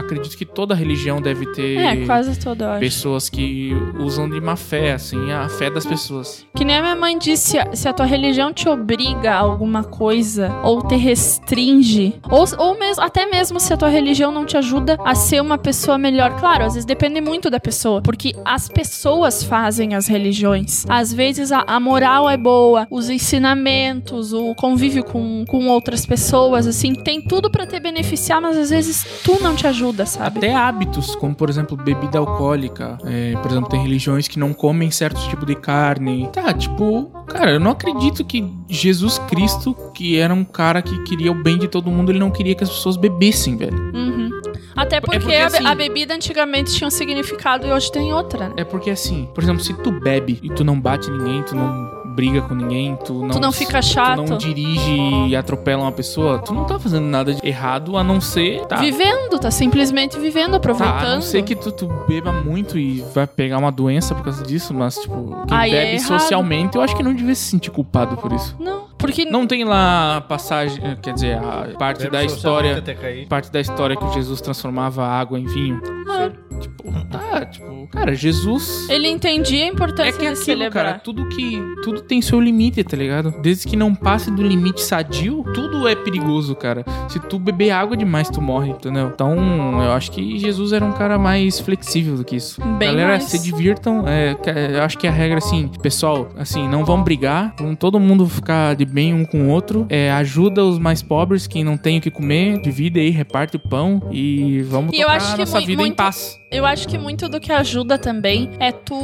acredito 0.00 0.36
que 0.36 0.44
toda 0.44 0.74
religião 0.74 1.20
deve 1.20 1.46
ter 1.52 1.78
É, 1.78 2.06
quase 2.06 2.38
toda, 2.38 2.78
pessoas 2.78 3.28
que 3.28 3.72
usam 3.98 4.28
de 4.28 4.40
má 4.40 4.56
fé, 4.56 4.92
assim, 4.92 5.30
a 5.30 5.48
fé 5.48 5.70
das 5.70 5.86
pessoas. 5.86 6.46
Que 6.56 6.64
nem 6.64 6.76
a 6.76 6.82
minha 6.82 6.96
mãe 6.96 7.18
disse, 7.18 7.58
se 7.72 7.88
a 7.88 7.92
tua 7.92 8.06
religião 8.06 8.52
te 8.52 8.68
obriga 8.68 9.32
a 9.32 9.38
alguma 9.38 9.84
coisa, 9.84 10.50
ou 10.62 10.82
te 10.82 10.96
restringe, 10.96 12.14
ou, 12.30 12.44
ou 12.58 12.78
mesmo, 12.78 13.02
até 13.02 13.26
mesmo 13.26 13.60
se 13.60 13.72
a 13.72 13.76
tua 13.76 13.88
religião 13.88 14.32
não 14.32 14.44
te 14.44 14.56
ajuda 14.56 14.96
a 15.04 15.14
ser 15.14 15.40
uma 15.40 15.58
pessoa 15.58 15.96
melhor. 15.98 16.38
Claro, 16.38 16.64
às 16.64 16.74
vezes 16.74 16.84
depende 16.84 17.20
muito 17.20 17.50
da 17.50 17.60
pessoa, 17.60 18.02
porque 18.02 18.34
as 18.44 18.68
pessoas 18.68 19.42
fazem 19.42 19.94
as 19.94 20.06
religiões. 20.06 20.84
Às 20.88 21.12
vezes 21.12 21.52
a, 21.52 21.64
a 21.66 21.78
moral 21.80 22.28
é 22.28 22.36
boa, 22.36 22.86
os 22.90 23.08
ensinamentos, 23.10 24.32
o 24.32 24.54
convívio 24.54 25.04
com, 25.04 25.44
com 25.46 25.68
outras 25.68 26.06
pessoas, 26.06 26.66
assim, 26.66 26.94
tem 26.94 27.20
tudo 27.20 27.50
pra 27.50 27.66
te 27.66 27.78
beneficiar, 27.80 28.40
mas 28.40 28.56
às 28.56 28.70
vezes 28.70 29.04
tu 29.24 29.42
não 29.42 29.54
te 29.54 29.66
ajuda, 29.66 29.89
sabe? 30.06 30.38
Até 30.38 30.54
hábitos, 30.54 31.14
como 31.16 31.34
por 31.34 31.48
exemplo, 31.48 31.76
bebida 31.76 32.18
alcoólica. 32.18 32.98
É, 33.04 33.32
por 33.40 33.50
exemplo, 33.50 33.68
tem 33.68 33.82
religiões 33.82 34.28
que 34.28 34.38
não 34.38 34.52
comem 34.52 34.90
certo 34.90 35.20
tipo 35.28 35.44
de 35.46 35.54
carne. 35.54 36.28
Tá, 36.32 36.52
tipo, 36.52 37.06
cara, 37.28 37.52
eu 37.52 37.60
não 37.60 37.70
acredito 37.72 38.24
que 38.24 38.50
Jesus 38.68 39.18
Cristo, 39.20 39.74
que 39.94 40.18
era 40.18 40.32
um 40.34 40.44
cara 40.44 40.82
que 40.82 41.02
queria 41.04 41.30
o 41.32 41.34
bem 41.42 41.58
de 41.58 41.68
todo 41.68 41.90
mundo, 41.90 42.10
ele 42.12 42.18
não 42.18 42.30
queria 42.30 42.54
que 42.54 42.64
as 42.64 42.70
pessoas 42.70 42.96
bebessem, 42.96 43.56
velho. 43.56 43.76
Uhum. 43.94 44.30
Até 44.76 45.00
porque, 45.00 45.18
porque, 45.18 45.34
a, 45.34 45.50
be- 45.50 45.56
assim- 45.56 45.66
a 45.66 45.74
bebida 45.74 46.14
antigamente 46.14 46.72
tinha 46.74 46.86
um 46.86 46.90
significado 46.90 47.66
e 47.66 47.72
hoje 47.72 47.90
tem 47.92 48.12
outra, 48.12 48.48
né? 48.48 48.54
É 48.58 48.64
porque 48.64 48.90
assim, 48.90 49.28
por 49.34 49.42
exemplo, 49.42 49.62
se 49.62 49.74
tu 49.74 49.90
bebe 50.00 50.38
e 50.42 50.48
tu 50.50 50.64
não 50.64 50.80
bate 50.80 51.10
ninguém, 51.10 51.42
tu 51.42 51.54
não 51.54 51.99
briga 52.10 52.42
com 52.42 52.54
ninguém, 52.54 52.96
tu 53.04 53.14
não, 53.14 53.30
tu 53.30 53.40
não 53.40 53.52
fica 53.52 53.80
chato. 53.80 54.22
tu 54.24 54.30
não 54.30 54.38
dirige 54.38 55.00
e 55.28 55.34
atropela 55.36 55.82
uma 55.82 55.92
pessoa, 55.92 56.38
tu 56.38 56.52
não 56.52 56.64
tá 56.64 56.78
fazendo 56.78 57.06
nada 57.06 57.32
de 57.34 57.46
errado 57.46 57.96
a 57.96 58.04
não 58.04 58.20
ser. 58.20 58.66
Tá, 58.66 58.76
Vivendo, 58.76 59.38
tá 59.38 59.50
simplesmente 59.50 60.18
vivendo, 60.18 60.50
Tá, 60.52 60.56
aproveitando. 60.58 61.04
a 61.06 61.14
não 61.16 61.22
ser 61.22 61.42
que 61.42 61.54
tu, 61.54 61.70
tu 61.72 61.86
beba 62.08 62.32
muito 62.32 62.78
e 62.78 63.00
vai 63.14 63.26
pegar 63.26 63.58
uma 63.58 63.72
doença 63.72 64.14
por 64.14 64.24
causa 64.24 64.42
disso, 64.44 64.74
mas, 64.74 64.96
tipo, 64.96 65.44
quem 65.46 65.56
Aí 65.56 65.70
é 65.74 65.80
bebe 65.84 65.96
errado. 65.96 66.06
socialmente, 66.20 66.76
eu 66.76 66.82
acho 66.82 66.96
que 66.96 67.02
não 67.02 67.14
devia 67.14 67.34
se 67.34 67.42
sentir 67.50 67.70
culpado 67.70 68.16
por 68.16 68.32
isso. 68.32 68.56
Não, 68.58 68.84
porque 68.98 69.24
Não 69.24 69.46
tem 69.46 69.64
lá 69.64 70.16
a 70.16 70.20
passagem, 70.20 70.82
eh, 70.84 70.96
quer 71.00 71.14
dizer, 71.14 71.38
a 71.38 71.68
parte 71.78 72.08
da 72.10 72.22
história. 72.24 72.82
Parte 73.28 73.50
da 73.50 73.60
história 73.60 73.96
que 73.96 74.12
Jesus 74.12 74.40
transformava 74.40 75.04
a 75.04 75.18
água 75.20 75.38
em 75.38 75.44
vinho. 75.46 75.80
Claro. 76.04 76.32
Tipo, 76.60 76.84
tá, 77.10 77.46
tipo, 77.46 77.88
cara, 77.90 78.14
Jesus. 78.14 78.86
ele 78.90 79.08
entendia 79.08 79.64
a 79.64 79.68
importância 79.68 80.10
É 80.10 80.12
que 80.12 80.18
é 80.18 80.32
de 80.32 80.40
aquilo, 80.40 80.44
celebrar. 80.44 80.84
cara, 80.84 80.98
tudo 80.98 81.26
que. 81.30 81.58
Tudo 81.82 82.02
tem 82.10 82.20
seu 82.20 82.40
limite, 82.40 82.82
tá 82.84 82.96
ligado? 82.96 83.32
Desde 83.40 83.66
que 83.68 83.76
não 83.76 83.94
passe 83.94 84.30
do 84.30 84.42
limite 84.42 84.82
sadio, 84.82 85.44
tudo 85.54 85.86
é 85.88 85.94
perigoso, 85.94 86.54
cara. 86.56 86.84
Se 87.08 87.18
tu 87.20 87.38
beber 87.38 87.70
água 87.70 87.96
demais, 87.96 88.28
tu 88.28 88.42
morre, 88.42 88.70
entendeu? 88.70 89.10
Então, 89.14 89.36
eu 89.82 89.92
acho 89.92 90.10
que 90.10 90.36
Jesus 90.38 90.72
era 90.72 90.84
um 90.84 90.92
cara 90.92 91.18
mais 91.18 91.60
flexível 91.60 92.16
do 92.16 92.24
que 92.24 92.36
isso. 92.36 92.60
Bem 92.78 92.90
Galera, 92.90 93.08
mais. 93.10 93.24
se 93.24 93.38
divirtam. 93.38 94.04
É, 94.08 94.36
eu 94.76 94.82
acho 94.82 94.98
que 94.98 95.06
a 95.06 95.10
regra, 95.10 95.38
assim, 95.38 95.68
pessoal, 95.80 96.28
assim, 96.36 96.68
não 96.68 96.84
vão 96.84 97.02
brigar. 97.02 97.54
Vamos 97.58 97.76
todo 97.78 97.98
mundo 98.00 98.26
ficar 98.28 98.74
de 98.74 98.84
bem 98.84 99.14
um 99.14 99.24
com 99.24 99.44
o 99.44 99.48
outro. 99.48 99.86
É, 99.88 100.10
ajuda 100.12 100.64
os 100.64 100.78
mais 100.78 101.02
pobres, 101.02 101.46
quem 101.46 101.62
não 101.62 101.76
tem 101.76 101.98
o 101.98 102.00
que 102.00 102.10
comer. 102.10 102.60
Divide 102.60 102.98
aí, 102.98 103.10
reparte 103.10 103.56
o 103.56 103.60
pão. 103.60 104.02
E 104.10 104.62
vamos 104.62 104.92
E 104.92 104.96
eu 105.00 105.06
tocar 105.06 105.16
acho 105.16 105.26
a 105.28 105.32
que 105.34 105.38
nossa 105.40 105.56
mui- 105.58 105.66
vida 105.66 105.82
em 105.82 105.84
muito- 105.86 105.96
paz. 105.96 106.38
Eu 106.52 106.66
acho 106.66 106.88
que 106.88 106.98
muito 106.98 107.28
do 107.28 107.38
que 107.38 107.52
ajuda 107.52 107.96
também 107.96 108.50
é 108.58 108.72
tu 108.72 108.98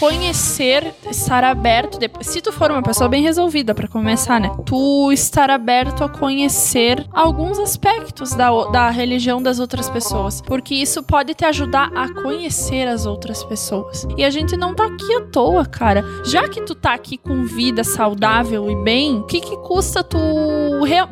conhecer, 0.00 0.94
estar 1.10 1.44
aberto. 1.44 1.98
depois- 1.98 2.27
Se 2.28 2.42
tu 2.42 2.52
for 2.52 2.70
uma 2.70 2.82
pessoa 2.82 3.08
bem 3.08 3.22
resolvida, 3.22 3.74
pra 3.74 3.88
começar, 3.88 4.38
né? 4.38 4.50
Tu 4.66 5.10
estar 5.12 5.48
aberto 5.48 6.04
a 6.04 6.10
conhecer 6.10 7.06
alguns 7.10 7.58
aspectos 7.58 8.34
da, 8.34 8.50
da 8.66 8.90
religião 8.90 9.42
das 9.42 9.58
outras 9.58 9.88
pessoas. 9.88 10.42
Porque 10.42 10.74
isso 10.74 11.02
pode 11.02 11.32
te 11.32 11.46
ajudar 11.46 11.90
a 11.96 12.12
conhecer 12.22 12.86
as 12.86 13.06
outras 13.06 13.42
pessoas. 13.42 14.06
E 14.14 14.26
a 14.26 14.30
gente 14.30 14.58
não 14.58 14.74
tá 14.74 14.84
aqui 14.84 15.14
à 15.14 15.22
toa, 15.22 15.64
cara. 15.64 16.04
Já 16.22 16.46
que 16.46 16.60
tu 16.60 16.74
tá 16.74 16.92
aqui 16.92 17.16
com 17.16 17.44
vida 17.44 17.82
saudável 17.82 18.70
e 18.70 18.76
bem, 18.84 19.20
o 19.20 19.22
que, 19.24 19.40
que 19.40 19.56
custa 19.56 20.04
tu. 20.04 20.18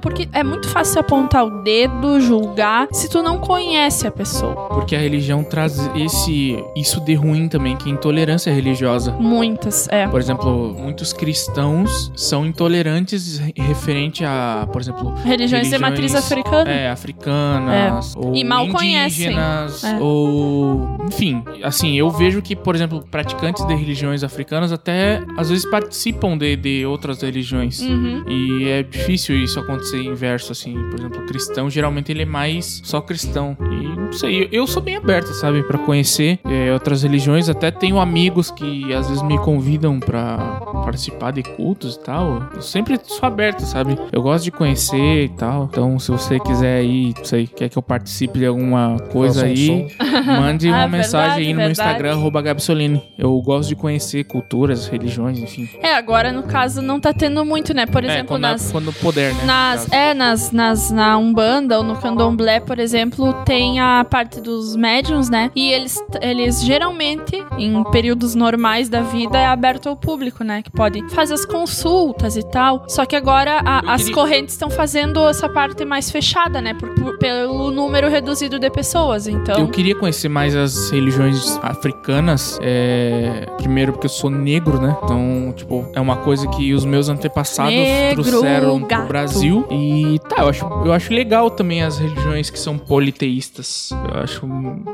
Porque 0.02 0.28
é 0.32 0.44
muito 0.44 0.68
fácil 0.68 1.00
apontar 1.00 1.46
o 1.46 1.62
dedo, 1.62 2.20
julgar, 2.20 2.88
se 2.92 3.08
tu 3.08 3.22
não 3.22 3.38
conhece 3.38 4.06
a 4.06 4.10
pessoa. 4.10 4.68
Porque 4.68 4.94
a 4.94 4.98
religião 4.98 5.42
traz 5.42 5.78
esse 5.96 6.62
isso 6.76 7.00
de 7.00 7.14
ruim 7.14 7.48
também, 7.48 7.74
que 7.74 7.88
é 7.88 7.92
intolerância 7.92 8.52
religiosa. 8.52 9.12
Muitas, 9.12 9.88
é. 9.88 10.06
Por 10.06 10.20
exemplo, 10.20 10.74
muitos 10.74 11.05
cristãos 11.12 12.10
são 12.16 12.44
intolerantes 12.46 13.38
referente 13.56 14.24
a, 14.24 14.68
por 14.72 14.80
exemplo, 14.80 15.14
Religiões 15.24 15.68
de 15.70 15.78
matriz 15.78 16.12
religiões, 16.12 16.24
africana. 16.24 16.70
é, 16.70 16.88
africanas, 16.90 18.14
ou 18.16 18.34
E 18.34 18.44
mal 18.44 18.66
conhecem. 18.68 19.26
indígenas, 19.26 19.84
É. 19.84 19.98
ou 20.00 20.98
enfim, 21.06 21.42
assim, 21.62 21.94
eu 21.96 22.10
vejo 22.10 22.42
que, 22.42 22.54
por 22.56 22.74
exemplo, 22.74 23.04
praticantes 23.10 23.64
de 23.66 23.74
religiões 23.74 24.22
africanas 24.24 24.72
até 24.72 25.22
às 25.36 25.48
vezes 25.50 25.64
participam 25.70 26.36
de, 26.36 26.56
de 26.56 26.86
outras 26.86 27.22
religiões. 27.22 27.80
Uhum. 27.80 28.24
E 28.28 28.68
é 28.68 28.82
difícil 28.82 29.36
isso 29.36 29.58
acontecer 29.60 30.02
inverso, 30.02 30.52
assim. 30.52 30.74
Por 30.90 30.98
exemplo, 30.98 31.22
o 31.22 31.26
cristão, 31.26 31.70
geralmente 31.70 32.10
ele 32.12 32.22
é 32.22 32.26
mais 32.26 32.80
só 32.84 33.00
cristão. 33.00 33.56
E 33.60 33.96
não 34.00 34.12
sei, 34.12 34.48
eu- 34.52 34.66
sou 34.66 34.82
bem 34.82 34.96
aberto, 34.96 35.28
sabe? 35.34 35.62
Pra 35.62 35.78
conhecer 35.78 36.40
é, 36.44 36.72
outras 36.72 37.02
religiões. 37.04 37.48
Até 37.48 37.70
tenho 37.70 38.00
amigos 38.00 38.50
que 38.50 38.92
às 38.92 39.08
vezes 39.08 39.22
me 39.22 39.38
convidam 39.38 40.00
pra 40.00 40.60
participar 40.96 41.30
de 41.30 41.42
cultos 41.42 41.94
e 41.96 42.00
tal. 42.00 42.48
Eu 42.54 42.62
sempre 42.62 42.98
sou 43.04 43.26
aberto, 43.26 43.60
sabe? 43.60 43.98
Eu 44.10 44.22
gosto 44.22 44.44
de 44.44 44.50
conhecer 44.50 45.24
e 45.24 45.28
tal. 45.28 45.68
Então, 45.70 45.98
se 45.98 46.10
você 46.10 46.40
quiser 46.40 46.78
aí, 46.78 47.12
não 47.16 47.24
sei, 47.24 47.46
quer 47.46 47.68
que 47.68 47.76
eu 47.76 47.82
participe 47.82 48.38
de 48.38 48.46
alguma 48.46 48.96
coisa 49.12 49.44
aí, 49.44 49.94
mande 50.24 50.68
uma 50.68 50.84
Ah, 50.84 50.88
mensagem 50.88 51.48
aí 51.48 51.52
no 51.52 51.58
meu 51.58 51.66
verdade, 51.66 51.72
Instagram, 51.72 52.02
verdade. 52.02 52.20
arroba 52.20 52.42
Gabi 52.42 52.62
Solini. 52.62 53.02
Eu 53.18 53.38
gosto 53.42 53.68
de 53.68 53.76
conhecer 53.76 54.24
culturas, 54.24 54.86
religiões, 54.86 55.38
enfim. 55.38 55.68
É, 55.82 55.94
agora 55.94 56.32
no 56.32 56.44
caso 56.44 56.80
não 56.80 56.98
tá 56.98 57.12
tendo 57.12 57.44
muito, 57.44 57.74
né? 57.74 57.84
Por 57.84 58.02
é, 58.02 58.06
exemplo, 58.06 58.28
quando, 58.28 58.42
nas. 58.42 58.72
quando 58.72 58.92
puder, 58.94 59.34
né? 59.34 59.44
Nas, 59.44 59.92
é, 59.92 60.14
nas, 60.14 60.50
nas, 60.50 60.90
na 60.90 61.18
Umbanda 61.18 61.76
ou 61.76 61.84
no 61.84 61.96
Candomblé, 61.96 62.60
por 62.60 62.78
exemplo, 62.78 63.34
tem 63.44 63.80
a 63.80 64.04
parte 64.04 64.40
dos 64.40 64.74
médiums, 64.76 65.28
né? 65.28 65.50
E 65.54 65.70
eles, 65.70 66.02
eles 66.22 66.64
geralmente, 66.64 67.44
em 67.58 67.84
períodos 67.90 68.34
normais 68.34 68.88
da 68.88 69.02
vida, 69.02 69.38
é 69.38 69.46
aberto 69.46 69.88
ao 69.88 69.96
público, 69.96 70.42
né? 70.42 70.62
Que 70.62 70.70
pode 70.70 70.85
fazer 71.10 71.34
as 71.34 71.44
consultas 71.44 72.36
e 72.36 72.42
tal. 72.42 72.84
Só 72.88 73.04
que 73.06 73.16
agora 73.16 73.60
a- 73.64 73.94
as 73.94 74.08
correntes 74.10 74.54
estão 74.54 74.70
fazendo 74.70 75.26
essa 75.28 75.48
parte 75.48 75.84
mais 75.84 76.10
fechada, 76.10 76.60
né? 76.60 76.74
Por, 76.74 76.90
por- 76.94 77.18
pelo 77.18 77.70
número 77.70 78.08
reduzido 78.08 78.58
de 78.58 78.70
pessoas. 78.70 79.26
Então. 79.26 79.56
Eu 79.58 79.68
queria 79.68 79.94
conhecer 79.94 80.28
mais 80.28 80.54
as 80.54 80.90
religiões 80.90 81.58
africanas. 81.62 82.58
é, 82.62 83.46
Primeiro 83.56 83.92
porque 83.92 84.06
eu 84.06 84.10
sou 84.10 84.30
negro, 84.30 84.80
né? 84.80 84.96
Então, 85.02 85.52
tipo, 85.56 85.88
é 85.94 86.00
uma 86.00 86.16
coisa 86.18 86.46
que 86.48 86.72
os 86.72 86.84
meus 86.84 87.08
antepassados 87.08 87.72
Negro, 87.72 88.22
trouxeram 88.22 88.78
pro 88.78 88.86
gato. 88.88 89.08
Brasil. 89.08 89.66
E 89.70 90.18
tá, 90.28 90.42
eu 90.42 90.48
acho, 90.48 90.64
eu 90.84 90.92
acho 90.92 91.12
legal 91.12 91.50
também 91.50 91.82
as 91.82 91.98
religiões 91.98 92.48
que 92.50 92.58
são 92.58 92.78
politeístas. 92.78 93.90
Eu 94.14 94.20
acho 94.20 94.46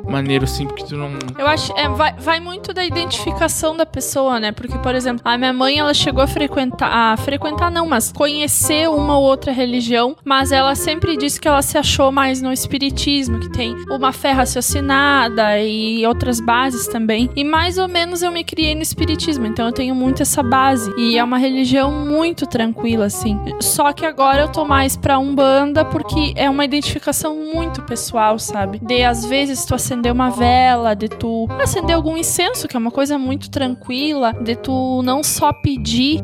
maneiro, 0.09 0.45
assim, 0.45 0.67
porque 0.67 0.85
tu 0.85 0.97
não. 0.97 1.11
Eu 1.39 1.47
acho, 1.47 1.73
é, 1.77 1.89
vai, 1.89 2.15
vai 2.15 2.41
muito 2.41 2.73
da 2.73 2.85
identificação 2.85 3.77
da 3.77 3.85
pessoa, 3.85 4.39
né? 4.41 4.53
Porque, 4.53 4.79
por 4.79 4.95
exemplo, 4.95 5.23
a 5.25 5.37
minha 5.37 5.53
mãe, 5.53 5.82
ela 5.83 5.93
chegou 5.93 6.23
a 6.23 6.27
frequentar, 6.27 7.13
a 7.13 7.17
frequentar 7.17 7.71
não, 7.71 7.87
mas 7.87 8.13
conhecer 8.13 8.89
uma 8.89 9.19
ou 9.19 9.25
outra 9.25 9.53
religião, 9.53 10.17
mas 10.25 10.53
ela 10.53 10.75
sempre 10.75 11.17
disse 11.17 11.41
que 11.41 11.49
ela 11.49 11.61
se 11.61 11.77
achou 11.77 12.13
mais 12.13 12.41
no 12.41 12.53
espiritismo, 12.53 13.41
que 13.41 13.51
tem 13.51 13.75
uma 13.91 14.13
fé 14.13 14.31
raciocinada 14.31 15.59
e 15.61 16.07
outras 16.07 16.41
bases 16.41 16.87
também. 16.87 17.29
E 17.35 17.43
mais 17.43 17.79
ou 17.79 17.89
menos 17.89 18.23
eu 18.23 18.31
me 18.31 18.45
criei 18.45 18.75
no 18.75 18.83
espiritismo, 18.83 19.45
então 19.45 19.67
eu 19.67 19.73
tenho 19.73 19.95
muito 19.95 20.23
essa 20.23 20.43
base. 20.43 20.93
E 20.97 21.19
é 21.19 21.25
uma 21.25 21.37
religião 21.37 21.91
muito 21.91 22.47
tranquila, 22.47 23.07
assim. 23.07 23.39
Só 23.61 23.93
que 23.93 24.07
agora 24.07 24.43
eu 24.43 24.49
tô 24.49 24.65
mais 24.65 24.97
pra 24.97 25.19
Umbanda 25.19 25.85
porque 25.85 26.33
é 26.37 26.49
uma 26.49 26.65
identificação 26.65 27.35
muito 27.53 27.83
pessoal, 27.83 28.39
sabe? 28.39 28.79
De 28.79 29.03
às 29.03 29.25
vezes 29.25 29.65
tu 29.65 29.75
acender 29.75 30.13
uma 30.13 30.31
vela, 30.31 30.95
de 30.95 31.09
tu 31.09 31.49
acender 31.61 31.97
algum 31.97 32.17
incenso, 32.17 32.69
que 32.69 32.77
é 32.77 32.79
uma 32.79 32.91
coisa 32.91 33.19
muito 33.19 33.51
tranquila, 33.51 34.33
de 34.33 34.55
tu 34.55 35.03
não 35.03 35.25
só 35.25 35.53
pedir, 35.53 35.72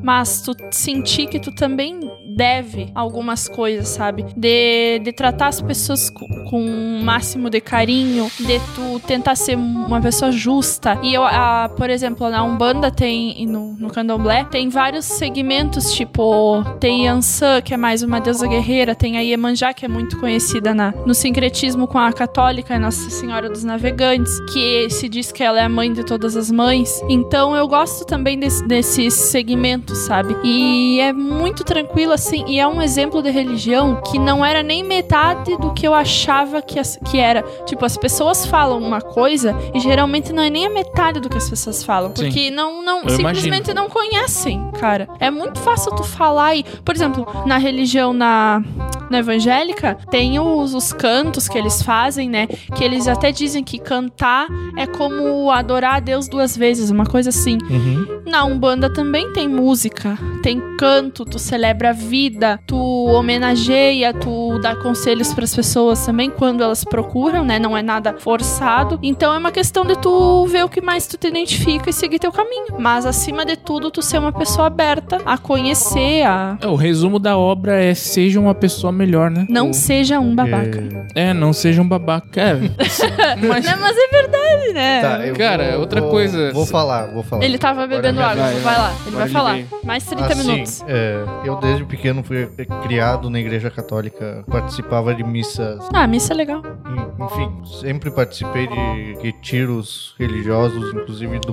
mas 0.03 0.43
tu 0.43 0.55
sentir 0.71 1.29
que 1.29 1.39
tu 1.39 1.53
também 1.53 2.01
deve 2.39 2.89
algumas 2.95 3.49
coisas, 3.49 3.89
sabe? 3.89 4.25
De, 4.37 5.01
de 5.01 5.13
tratar 5.13 5.49
as 5.49 5.61
pessoas 5.61 6.09
com, 6.09 6.25
com 6.45 6.63
um 6.63 7.03
máximo 7.03 7.51
de 7.51 7.61
carinho, 7.61 8.31
de 8.39 8.61
tu 8.77 9.01
tentar 9.01 9.35
ser 9.35 9.57
uma 9.57 10.01
pessoa 10.01 10.31
justa. 10.31 10.97
E 11.03 11.13
eu, 11.13 11.25
a, 11.25 11.69
por 11.77 11.91
exemplo, 11.91 12.31
na 12.31 12.45
Umbanda 12.45 12.93
tem, 12.93 13.45
no, 13.45 13.73
no 13.73 13.91
Candomblé, 13.91 14.45
tem 14.45 14.69
vários 14.69 15.05
segmentos, 15.05 15.93
tipo, 15.93 16.63
tem 16.79 17.07
Yansan, 17.07 17.61
que 17.61 17.75
é 17.75 17.77
mais 17.77 18.05
uma 18.05 18.21
deusa 18.21 18.47
guerreira, 18.47 18.95
tem 18.95 19.19
a 19.19 19.21
Iemanjá, 19.21 19.75
que 19.75 19.85
é 19.85 19.89
muito 19.89 20.17
conhecida 20.21 20.73
na, 20.73 20.95
no 21.05 21.15
sincretismo 21.15 21.89
com 21.89 21.99
a 21.99 22.13
católica, 22.13 22.79
Nossa 22.79 23.11
Senhora 23.11 23.49
dos 23.49 23.65
Navegantes, 23.65 24.39
que 24.53 24.89
se 24.91 25.09
diz 25.09 25.33
que 25.33 25.43
ela 25.43 25.59
é 25.59 25.65
a 25.65 25.69
mãe 25.69 25.93
de 25.93 26.05
todas 26.05 26.37
as 26.37 26.53
mães. 26.53 27.03
Então 27.09 27.57
eu 27.57 27.67
gosto 27.67 28.05
também 28.05 28.39
desse, 28.39 28.65
desses 28.65 29.13
segmentos, 29.15 29.99
sabe? 29.99 30.37
E 30.45 31.01
é 31.01 31.13
muito 31.13 31.65
tranquilo, 31.65 32.13
assim, 32.13 32.28
e 32.37 32.59
é 32.59 32.67
um 32.67 32.81
exemplo 32.83 33.23
de 33.23 33.31
religião 33.31 34.01
que 34.03 34.19
não 34.19 34.45
era 34.45 34.63
nem 34.63 34.83
metade 34.83 35.57
do 35.57 35.73
que 35.73 35.87
eu 35.87 35.95
achava 35.95 36.61
que, 36.63 36.79
as- 36.79 36.99
que 37.11 37.19
era. 37.19 37.43
Tipo, 37.67 37.85
as 37.85 37.97
pessoas 37.97 38.47
falam 38.47 38.79
uma 38.79 39.01
coisa 39.01 39.55
e 39.75 39.81
geralmente 39.81 40.33
não 40.33 40.43
é 40.43 40.51
nem 40.51 40.67
a 40.67 40.71
metade 40.71 41.21
do 41.21 41.29
que 41.29 41.37
as 41.37 41.49
pessoas 41.49 41.83
falam. 41.85 42.15
Sim. 42.15 42.25
Porque 42.25 42.51
não, 42.51 42.83
não 42.83 43.03
Eu 43.03 43.11
simplesmente 43.11 43.73
não 43.75 43.89
conhecem, 43.89 44.71
cara. 44.79 45.09
É 45.21 45.31
muito 45.31 45.59
fácil 45.61 45.93
tu 45.95 46.03
falar 46.03 46.55
e, 46.55 46.63
por 46.85 46.95
exemplo, 46.95 47.27
na 47.47 47.59
religião 47.59 48.13
na, 48.13 48.63
na 49.11 49.19
evangélica, 49.19 49.97
tem 50.11 50.39
os, 50.39 50.75
os 50.75 50.93
cantos 50.93 51.49
que 51.49 51.57
eles 51.59 51.83
fazem, 51.83 52.29
né? 52.29 52.47
Que 52.47 52.85
eles 52.85 53.07
até 53.09 53.31
dizem 53.33 53.63
que 53.65 53.79
cantar 53.79 54.47
é 54.77 54.87
como 54.87 55.51
adorar 55.51 55.97
a 55.97 56.01
Deus 56.01 56.29
duas 56.29 56.57
vezes, 56.57 56.91
uma 56.91 57.05
coisa 57.07 57.31
assim. 57.31 57.59
Uhum. 57.71 58.23
Na 58.27 58.45
Umbanda 58.45 58.93
também 58.93 59.33
tem 59.33 59.49
música, 59.49 60.19
tem 60.43 60.61
canto, 60.79 61.25
tu 61.25 61.39
celebra 61.39 61.91
a 61.91 61.93
vida, 61.93 62.18
tu 62.67 62.77
homenageia, 63.07 64.13
tu 64.13 64.59
dá 64.61 64.75
conselhos 64.77 65.33
pras 65.33 65.55
pessoas 65.55 66.05
também 66.05 66.31
quando 66.31 66.63
elas 66.63 66.85
procuram, 66.85 67.45
né? 67.45 67.59
Não 67.59 67.77
é 67.77 67.83
nada 67.83 68.15
forçado. 68.19 68.99
Então 69.03 69.33
é 69.35 69.39
uma 69.39 69.53
questão 69.53 69.85
de 69.85 69.97
tu 69.99 70.47
ver 70.47 70.65
o 70.65 70.69
que 70.69 70.81
mais 70.81 71.07
tu 71.07 71.17
te 71.17 71.29
identifica 71.29 71.91
e 71.91 71.93
seguir 71.93 72.19
teu 72.19 72.33
caminho. 72.33 72.67
Mas 72.79 73.07
acima 73.07 73.45
de 73.45 73.57
tudo, 73.57 73.91
tu 73.91 74.03
ser 74.03 74.19
uma 74.19 74.33
pessoa 74.33 74.67
aberta 74.67 75.19
a 75.25 75.39
conhecer, 75.39 76.25
a 76.27 76.57
É, 76.61 76.67
o 76.67 76.75
resumo 76.75 77.19
da 77.19 77.37
obra 77.37 77.83
é 77.83 77.95
seja 77.95 78.41
uma 78.41 78.55
pessoa 78.55 78.93
melhor, 78.93 79.31
né? 79.31 79.47
não 79.49 79.71
O- 79.71 79.75
seja 79.75 80.19
um 80.19 80.35
babaca. 80.35 80.83
É, 81.15 81.29
É, 81.29 81.35
não 81.35 81.53
seja 81.53 81.83
um 81.83 81.89
babaca. 81.89 82.29
Cara, 82.33 82.59
mas 83.49 83.65
Não, 83.65 83.79
mas 83.81 83.97
é 83.97 84.09
verdade, 84.09 84.73
né? 84.73 85.01
Tá, 85.01 85.27
eu 85.27 85.35
Cara, 85.37 85.71
vou- 85.73 85.81
outra 85.81 86.01
vou- 86.01 86.11
coisa- 86.11 86.53
Vou 86.53 86.67
falar, 86.67 87.07
vou 87.07 87.23
falar. 87.23 87.45
Ele 87.45 87.59
tava 87.59 87.87
bebendo 87.87 88.21
Agora 88.21 88.45
água, 88.47 88.61
vai, 88.61 88.79
lá, 88.79 88.91
ele 89.07 89.09
Agora 89.09 89.25
vai 89.25 89.29
falar. 89.29 89.59
Mais 89.85 90.05
30 90.05 90.25
Assim, 90.33 90.51
minutos. 90.53 90.85
é, 90.89 91.25
eu 91.45 91.57
desde 91.57 91.85
pequeno 91.85 92.08
fui 92.25 92.47
criado 92.83 93.29
na 93.31 93.39
igreja 93.39 93.71
católica, 93.71 94.45
participava 94.51 95.15
de 95.15 95.23
missas, 95.25 95.89
Ah, 95.93 96.07
missa 96.07 96.33
é 96.33 96.37
legal. 96.37 96.63
en- 96.87 97.25
enfim, 97.25 97.65
sempre 97.81 98.11
participei 98.11 98.67
de 98.67 99.19
retiros 99.23 100.15
religiosos, 100.19 100.95
inclusive 100.95 101.39
do, 101.41 101.53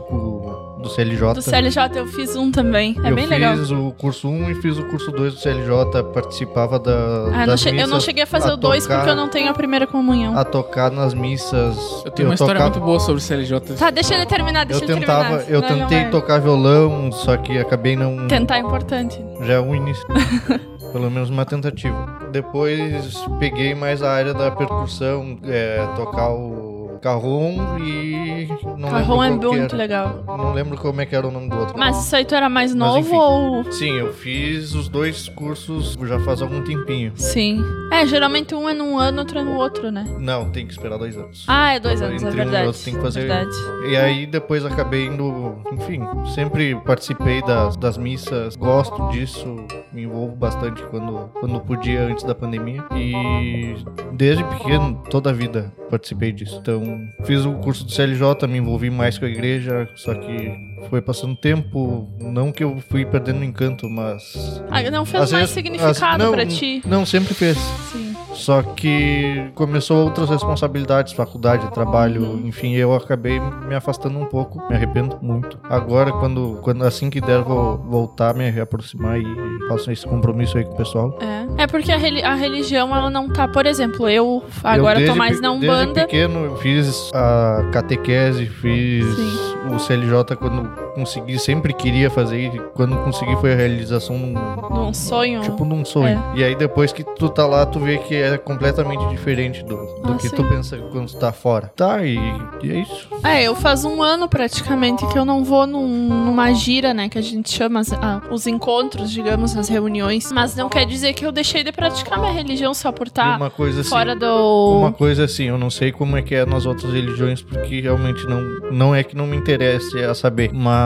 do 0.81 0.89
CLJ. 0.89 1.33
Do 1.33 1.41
CLJ 1.41 1.89
eu 1.95 2.07
fiz 2.07 2.35
um 2.35 2.51
também. 2.51 2.95
É 3.03 3.09
eu 3.11 3.15
bem 3.15 3.25
fiz 3.27 3.29
legal. 3.29 3.55
o 3.55 3.91
curso 3.93 4.27
1 4.29 4.51
e 4.51 4.55
fiz 4.55 4.77
o 4.77 4.85
curso 4.85 5.11
2 5.11 5.33
do 5.33 5.39
CLJ, 5.39 6.03
participava 6.13 6.77
da, 6.77 6.91
Ah, 6.91 6.95
eu 6.95 7.31
não 7.31 7.45
das 7.47 7.59
che- 7.61 7.69
eu 7.69 7.73
não 7.75 7.85
missas, 7.87 8.03
cheguei 8.03 8.23
a 8.23 8.27
fazer 8.27 8.51
a 8.51 8.53
o 8.53 8.57
2 8.57 8.83
tocar- 8.83 8.97
porque 8.97 9.09
eu 9.11 9.15
não 9.15 9.27
tenho 9.29 9.49
a 9.49 9.53
primeira 9.53 9.87
comunhão. 9.87 10.37
a 10.37 10.43
tocar 10.43 10.91
nas 10.91 11.13
missas. 11.13 11.75
eu 12.05 12.11
tenho 12.11 12.29
uma 12.29 12.35
história 12.35 12.55
tocava- 12.55 12.69
muito 12.75 12.85
boa 12.85 12.99
sobre 12.99 13.21
CLJ. 13.21 13.75
Tá, 13.77 13.89
deixa 13.89 14.13
ele 14.15 14.25
terminar, 14.25 14.65
deixa 14.65 14.83
Eu 14.83 14.89
ele 14.89 14.99
tentava, 14.99 15.37
terminar. 15.39 15.49
eu 15.51 15.61
não 15.61 15.67
tentei 15.87 16.01
vai- 16.01 16.09
tocar 16.11 16.39
violão, 16.39 17.11
só 17.11 17.35
que 17.37 17.57
acabei 17.57 17.95
não. 17.95 18.27
Tentar 18.27 18.57
é 18.57 18.59
importante. 18.59 19.19
Já 19.41 19.53
é 19.53 19.59
um 19.59 19.73
início. 19.73 20.05
Pelo 20.91 21.11
menos 21.11 21.29
uma 21.29 21.43
tentativa. 21.45 22.19
Depois 22.31 23.25
peguei 23.39 23.75
mais 23.75 24.01
a 24.01 24.11
área 24.11 24.33
da 24.33 24.49
percussão, 24.51 25.37
é, 25.43 25.85
tocar 25.95 26.29
o 26.29 26.74
carrom 27.05 27.77
e. 27.79 28.47
Não 28.79 28.89
Carrom 28.89 29.23
é 29.23 29.29
muito 29.29 29.75
legal. 29.75 30.23
Não 30.25 30.53
lembro 30.53 30.75
como 30.75 30.99
é 31.01 31.05
que 31.05 31.15
era 31.15 31.27
o 31.27 31.31
nome 31.31 31.49
do 31.49 31.55
outro. 31.55 31.77
Mas 31.77 32.03
isso 32.03 32.15
aí 32.15 32.25
tu 32.25 32.33
era 32.33 32.49
mais 32.49 32.73
novo 32.73 33.15
ou. 33.15 33.71
Sim, 33.71 33.91
eu 33.91 34.11
fiz 34.11 34.73
os 34.73 34.89
dois 34.89 35.29
cursos 35.29 35.95
já 36.05 36.19
faz 36.19 36.41
algum 36.41 36.63
tempinho. 36.63 37.11
Sim. 37.15 37.63
É, 37.91 38.05
geralmente 38.07 38.55
um 38.55 38.67
é 38.67 38.73
num 38.73 38.97
ano, 38.97 39.19
outro 39.19 39.39
é 39.39 39.43
no 39.43 39.55
outro, 39.55 39.91
né? 39.91 40.03
Não, 40.19 40.49
tem 40.49 40.65
que 40.65 40.73
esperar 40.73 40.97
dois 40.97 41.15
anos. 41.15 41.45
Ah, 41.47 41.73
é 41.73 41.79
dois 41.79 42.01
anos, 42.01 42.23
é 42.23 42.27
um 42.27 42.31
e 42.31 42.35
verdade. 42.35 42.67
outro 42.67 42.81
tem 42.83 42.95
que 42.95 43.01
fazer- 43.01 43.27
Verdade. 43.27 43.55
E 43.87 43.95
aí 43.95 44.25
depois 44.25 44.65
acabei 44.65 45.05
indo, 45.05 45.57
enfim, 45.73 46.01
sempre 46.33 46.75
participei 46.85 47.41
das, 47.43 47.77
das 47.77 47.97
missas, 47.97 48.55
gosto 48.55 49.09
disso, 49.09 49.57
me 49.93 50.03
envolvo 50.03 50.35
bastante 50.35 50.81
quando, 50.83 51.29
quando 51.39 51.59
podia 51.61 52.03
antes 52.03 52.23
da 52.23 52.33
pandemia. 52.33 52.83
E 52.95 53.75
desde 54.13 54.43
pequeno, 54.43 55.03
toda 55.09 55.29
a 55.29 55.33
vida 55.33 55.71
participei 55.89 56.31
disso. 56.31 56.57
Então 56.61 56.94
fiz 57.23 57.45
o 57.45 57.53
curso 57.55 57.83
do 57.85 57.91
CLJ, 57.91 58.47
me 58.47 58.57
envolvi 58.57 58.89
mais 58.89 59.17
com 59.17 59.25
a 59.25 59.29
igreja, 59.29 59.87
só 59.95 60.13
que 60.13 60.53
foi 60.89 61.01
passando 61.01 61.35
tempo, 61.35 62.09
não 62.19 62.51
que 62.51 62.63
eu 62.63 62.77
fui 62.89 63.05
perdendo 63.05 63.41
o 63.41 63.43
encanto, 63.43 63.89
mas. 63.89 64.61
Ah, 64.69 64.81
não 64.89 65.05
fez 65.05 65.19
mais 65.31 65.31
vezes- 65.31 65.49
significado 65.51 65.91
às- 65.91 66.17
não, 66.17 66.31
pra 66.31 66.45
ti. 66.45 66.81
Não, 66.85 67.05
sempre 67.05 67.33
fez. 67.33 67.57
Sim. 67.91 68.14
Só 68.35 68.61
que 68.61 69.49
começou 69.55 70.03
outras 70.03 70.29
responsabilidades, 70.29 71.13
faculdade, 71.13 71.71
trabalho, 71.71 72.39
enfim, 72.45 72.73
eu 72.73 72.93
acabei 72.93 73.39
me 73.39 73.73
afastando 73.73 74.19
um 74.19 74.25
pouco, 74.25 74.59
me 74.69 74.75
arrependo 74.75 75.17
muito. 75.21 75.57
Agora, 75.63 76.11
quando, 76.11 76.59
quando 76.61 76.83
assim 76.83 77.09
que 77.09 77.21
der, 77.21 77.41
vou 77.41 77.77
voltar, 77.77 78.33
me 78.35 78.49
reaproximar 78.49 79.17
e 79.19 79.25
faço 79.69 79.89
esse 79.91 80.05
compromisso 80.05 80.57
aí 80.57 80.65
com 80.65 80.73
o 80.73 80.77
pessoal. 80.77 81.17
É. 81.21 81.63
É 81.63 81.67
porque 81.67 81.91
a, 81.91 81.97
reli- 81.97 82.23
a 82.23 82.35
religião, 82.35 82.93
ela 82.95 83.09
não 83.09 83.29
tá. 83.29 83.47
Por 83.47 83.65
exemplo, 83.65 84.09
eu 84.09 84.43
agora 84.63 84.99
eu 84.99 85.07
tô 85.07 85.13
desde 85.13 85.17
mais 85.17 85.35
pe- 85.37 85.41
na 85.41 85.49
Desde 85.51 85.67
Umbanda. 85.67 86.01
pequeno 86.01 86.39
eu 86.45 86.57
fiz 86.57 87.11
a 87.13 87.69
catequese, 87.71 88.45
fiz 88.47 89.05
Sim. 89.05 89.73
o 89.73 89.79
CLJ 89.79 90.35
quando 90.37 90.69
consegui, 90.95 91.37
sempre 91.37 91.73
queria 91.73 92.09
fazer 92.09 92.47
e 92.55 92.59
quando 92.73 92.95
consegui 93.03 93.35
foi 93.37 93.53
a 93.53 93.55
realização 93.55 94.17
num, 94.17 94.33
Num 94.69 94.93
sonho. 94.93 95.41
tipo 95.41 95.63
num 95.65 95.83
sonho. 95.85 96.23
É. 96.33 96.39
E 96.39 96.43
aí 96.43 96.55
depois 96.55 96.91
que 96.93 97.03
tu 97.03 97.29
tá 97.29 97.45
lá, 97.45 97.65
tu 97.65 97.79
vê 97.79 97.97
que 97.99 98.15
é 98.15 98.37
completamente 98.37 99.05
diferente 99.09 99.63
do, 99.63 99.75
do 100.01 100.13
Ah, 100.13 100.15
que 100.15 100.29
sim. 100.29 100.35
tu 100.35 100.43
pensa 100.45 100.77
quando 100.91 101.07
tu 101.09 101.17
tá 101.17 101.31
fora. 101.31 101.71
Tá, 101.75 102.03
e, 102.03 102.15
e 102.63 102.71
é 102.71 102.75
isso. 102.81 103.07
É, 103.23 103.43
eu 103.43 103.55
faz 103.55 103.83
um 103.85 104.01
ano 104.01 104.27
praticamente 104.29 105.05
que 105.07 105.17
eu 105.19 105.25
não 105.25 105.43
vou 105.43 105.67
num- 105.67 106.25
numa 106.25 106.53
gira, 106.53 106.93
né? 106.93 107.09
Que 107.09 107.17
a 107.17 107.21
gente 107.21 107.51
chama 107.51 107.81
ah, 108.01 108.21
os 108.31 108.47
encontros, 108.47 109.11
digamos, 109.11 109.55
as 109.57 109.67
reuniões. 109.67 110.31
Mas 110.31 110.55
não 110.55 110.69
quer 110.69 110.85
dizer 110.85 111.13
que 111.13 111.25
eu 111.25 111.31
deixei 111.31 111.63
de 111.63 111.71
praticar 111.71 112.19
minha 112.19 112.31
religião 112.31 112.73
só 112.73 112.91
por 112.91 113.07
estar 113.07 113.37
uma 113.37 113.49
coisa 113.49 113.81
assim, 113.81 113.89
fora 113.89 114.15
do. 114.15 114.77
uma 114.79 114.91
coisa 114.91 115.25
assim, 115.25 115.45
eu 115.45 115.57
não 115.57 115.69
sei 115.69 115.91
como 115.91 116.15
é 116.17 116.21
que 116.21 116.33
é 116.35 116.45
nas 116.45 116.65
outras 116.65 116.91
religiões, 116.93 117.41
porque 117.41 117.81
realmente 117.81 118.25
não, 118.25 118.41
não 118.71 118.95
é 118.95 119.03
que 119.03 119.15
não 119.15 119.25
me 119.27 119.35
interesse 119.35 119.97
a 120.03 120.13
saber, 120.13 120.51
mas 120.53 120.84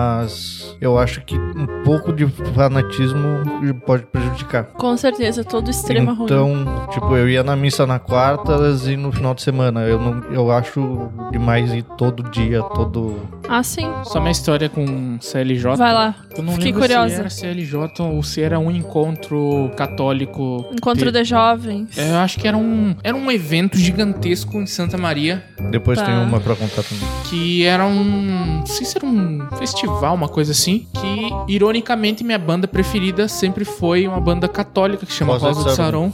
eu 0.82 0.98
acho 0.98 1.22
que 1.22 1.36
um 1.38 1.84
pouco 1.84 2.12
de 2.12 2.28
fanatismo 2.28 3.44
pode 3.86 4.06
prejudicar. 4.08 4.66
Com 4.66 4.96
certeza, 4.98 5.44
todo 5.44 5.70
extremo 5.70 6.12
é 6.12 6.14
ruim. 6.14 6.26
então, 6.26 6.88
tipo, 6.92 7.16
eu 7.16 7.30
ia 7.30 7.44
na 7.44 7.56
missa 7.56 7.86
na 7.86 8.00
quartas 8.00 8.88
e 8.88 8.96
no 8.96 9.12
final 9.12 9.34
de 9.34 9.42
semana. 9.42 9.82
Eu 9.82 10.00
não, 10.00 10.24
eu 10.32 10.52
acho 10.52 11.10
demais 11.32 11.74
ir 11.74 11.84
todo 11.98 12.24
dia, 12.30 12.62
todo. 12.62 13.16
Ah, 13.50 13.64
sim. 13.64 13.88
Só 14.06 14.20
minha 14.20 14.32
história 14.32 14.70
com 14.70 15.18
CLJ. 15.20 15.76
Vai 15.76 15.92
lá. 15.94 16.16
Eu 16.38 16.44
não 16.44 16.54
Fiquei 16.54 16.68
lembro 16.72 16.82
curiosa. 16.82 17.14
se 17.16 17.20
era 17.20 17.30
CLJ 17.30 18.04
ou 18.04 18.22
se 18.22 18.42
era 18.42 18.60
um 18.60 18.70
encontro 18.70 19.72
católico. 19.76 20.66
Encontro 20.72 21.06
que- 21.06 21.12
de 21.12 21.24
jovens. 21.24 21.98
É, 21.98 22.12
Eu 22.12 22.18
acho 22.18 22.38
que 22.40 22.48
era 22.48 22.56
um, 22.56 22.96
era 23.04 23.16
um 23.18 23.32
evento 23.32 23.78
gigantesco 23.78 24.58
em 24.58 24.66
Santa 24.68 24.98
Maria. 24.98 25.44
Depois 25.72 25.98
Tá. 25.98 26.06
tem 26.06 26.16
uma 26.16 26.40
pra 26.40 26.56
contar 26.56 26.84
também. 26.84 27.08
Que 27.30 27.66
era 27.66 27.86
um. 27.86 28.60
Não 28.60 28.66
sei 28.66 28.86
se 28.86 28.98
era 28.98 29.06
um 29.06 29.48
festival, 29.58 30.14
uma 30.16 30.30
coisa 30.30 30.52
assim. 30.52 30.88
Que, 30.94 31.30
ironicamente, 31.54 32.24
minha 32.24 32.38
banda 32.40 32.68
preferida 32.68 33.28
sempre 33.28 33.66
foi 33.66 34.08
uma 34.08 34.20
banda 34.22 34.48
católica 34.48 35.06
que 35.06 35.12
chama 35.14 35.34
Rosa 35.34 35.48
Rosa, 35.48 35.64
de 35.64 35.70
de 35.70 35.76
Saron. 35.76 36.12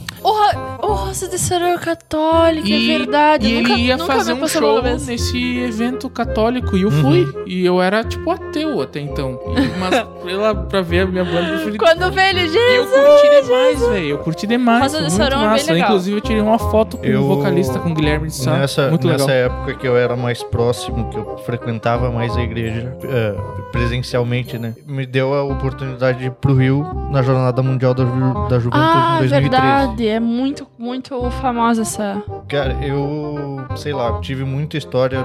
O, 0.86 0.92
Rosa 0.94 1.28
de 1.28 1.38
Sarão 1.38 1.66
é 1.68 1.78
católica, 1.78 2.68
E- 2.68 2.94
é 2.94 2.98
verdade. 2.98 3.46
E 3.48 3.58
nunca, 3.60 3.72
ele 3.72 3.82
ia 3.82 3.96
nunca 3.96 4.12
fazer 4.14 4.32
um 4.32 4.46
show 4.46 4.82
nesse 4.82 5.58
evento 5.58 6.08
católico 6.08 6.76
e 6.76 6.82
eu 6.82 6.88
Uhum. 6.90 7.02
fui. 7.02 7.26
E 7.46 7.64
eu 7.64 7.80
era, 7.82 8.04
tipo, 8.04 8.30
ateu 8.30 8.80
até 8.80 9.00
então. 9.00 9.38
E- 9.56 9.78
Mas 9.78 9.90
pra, 10.22 10.54
pra 10.54 10.80
ver 10.82 11.00
a 11.00 11.06
minha 11.06 11.24
banda 11.24 11.48
preferida. 11.54 11.78
Quando 11.78 12.10
vê 12.12 12.30
ele, 12.30 12.40
E 12.40 12.44
eu 12.46 12.52
Jesus! 12.52 12.90
curti 12.90 13.42
demais, 13.42 13.80
velho. 13.88 14.06
Eu 14.06 14.18
curti 14.18 14.46
demais. 14.46 14.82
Rosa 14.82 14.98
de 14.98 15.06
é 15.22 15.28
bem 15.28 15.36
massa. 15.38 15.72
legal. 15.72 15.88
Inclusive, 15.88 16.16
eu 16.16 16.20
tirei 16.20 16.42
uma 16.42 16.58
foto 16.58 16.96
com 16.98 17.04
Eu- 17.04 17.22
o 17.22 17.26
vocalista, 17.28 17.78
com 17.78 17.90
o 17.90 17.94
Guilherme 17.94 18.28
de 18.28 18.34
Sá. 18.36 18.56
Nessa, 18.58 18.88
muito 18.90 19.06
nessa 19.08 19.26
legal. 19.26 19.56
época 19.58 19.74
que 19.74 19.86
eu 19.86 19.96
era 19.96 20.16
mais 20.16 20.42
próximo, 20.42 21.08
que 21.10 21.16
eu 21.16 21.38
frequentava 21.44 22.10
mais 22.10 22.36
a 22.36 22.42
igreja 22.42 22.96
é, 23.04 23.34
presencialmente, 23.72 24.58
né? 24.58 24.74
Me 24.86 25.06
deu 25.06 25.34
a 25.34 25.42
oportunidade 25.44 26.18
de 26.18 26.26
ir 26.26 26.30
pro 26.30 26.54
Rio 26.54 26.86
na 27.10 27.22
Jornada 27.22 27.62
Mundial 27.62 27.94
da, 27.94 28.04
Ju- 28.04 28.48
da 28.48 28.58
Juventude 28.58 28.82
Ah, 28.92 29.16
em 29.16 29.28
2013. 29.28 29.40
verdade. 29.40 30.08
É 30.08 30.20
muito, 30.20 30.66
muito 30.78 31.30
famosa 31.30 31.82
essa. 31.82 32.22
Cara, 32.48 32.76
eu, 32.80 33.66
sei 33.76 33.92
lá, 33.92 34.20
tive 34.20 34.44
muita 34.44 34.76
história, 34.76 35.18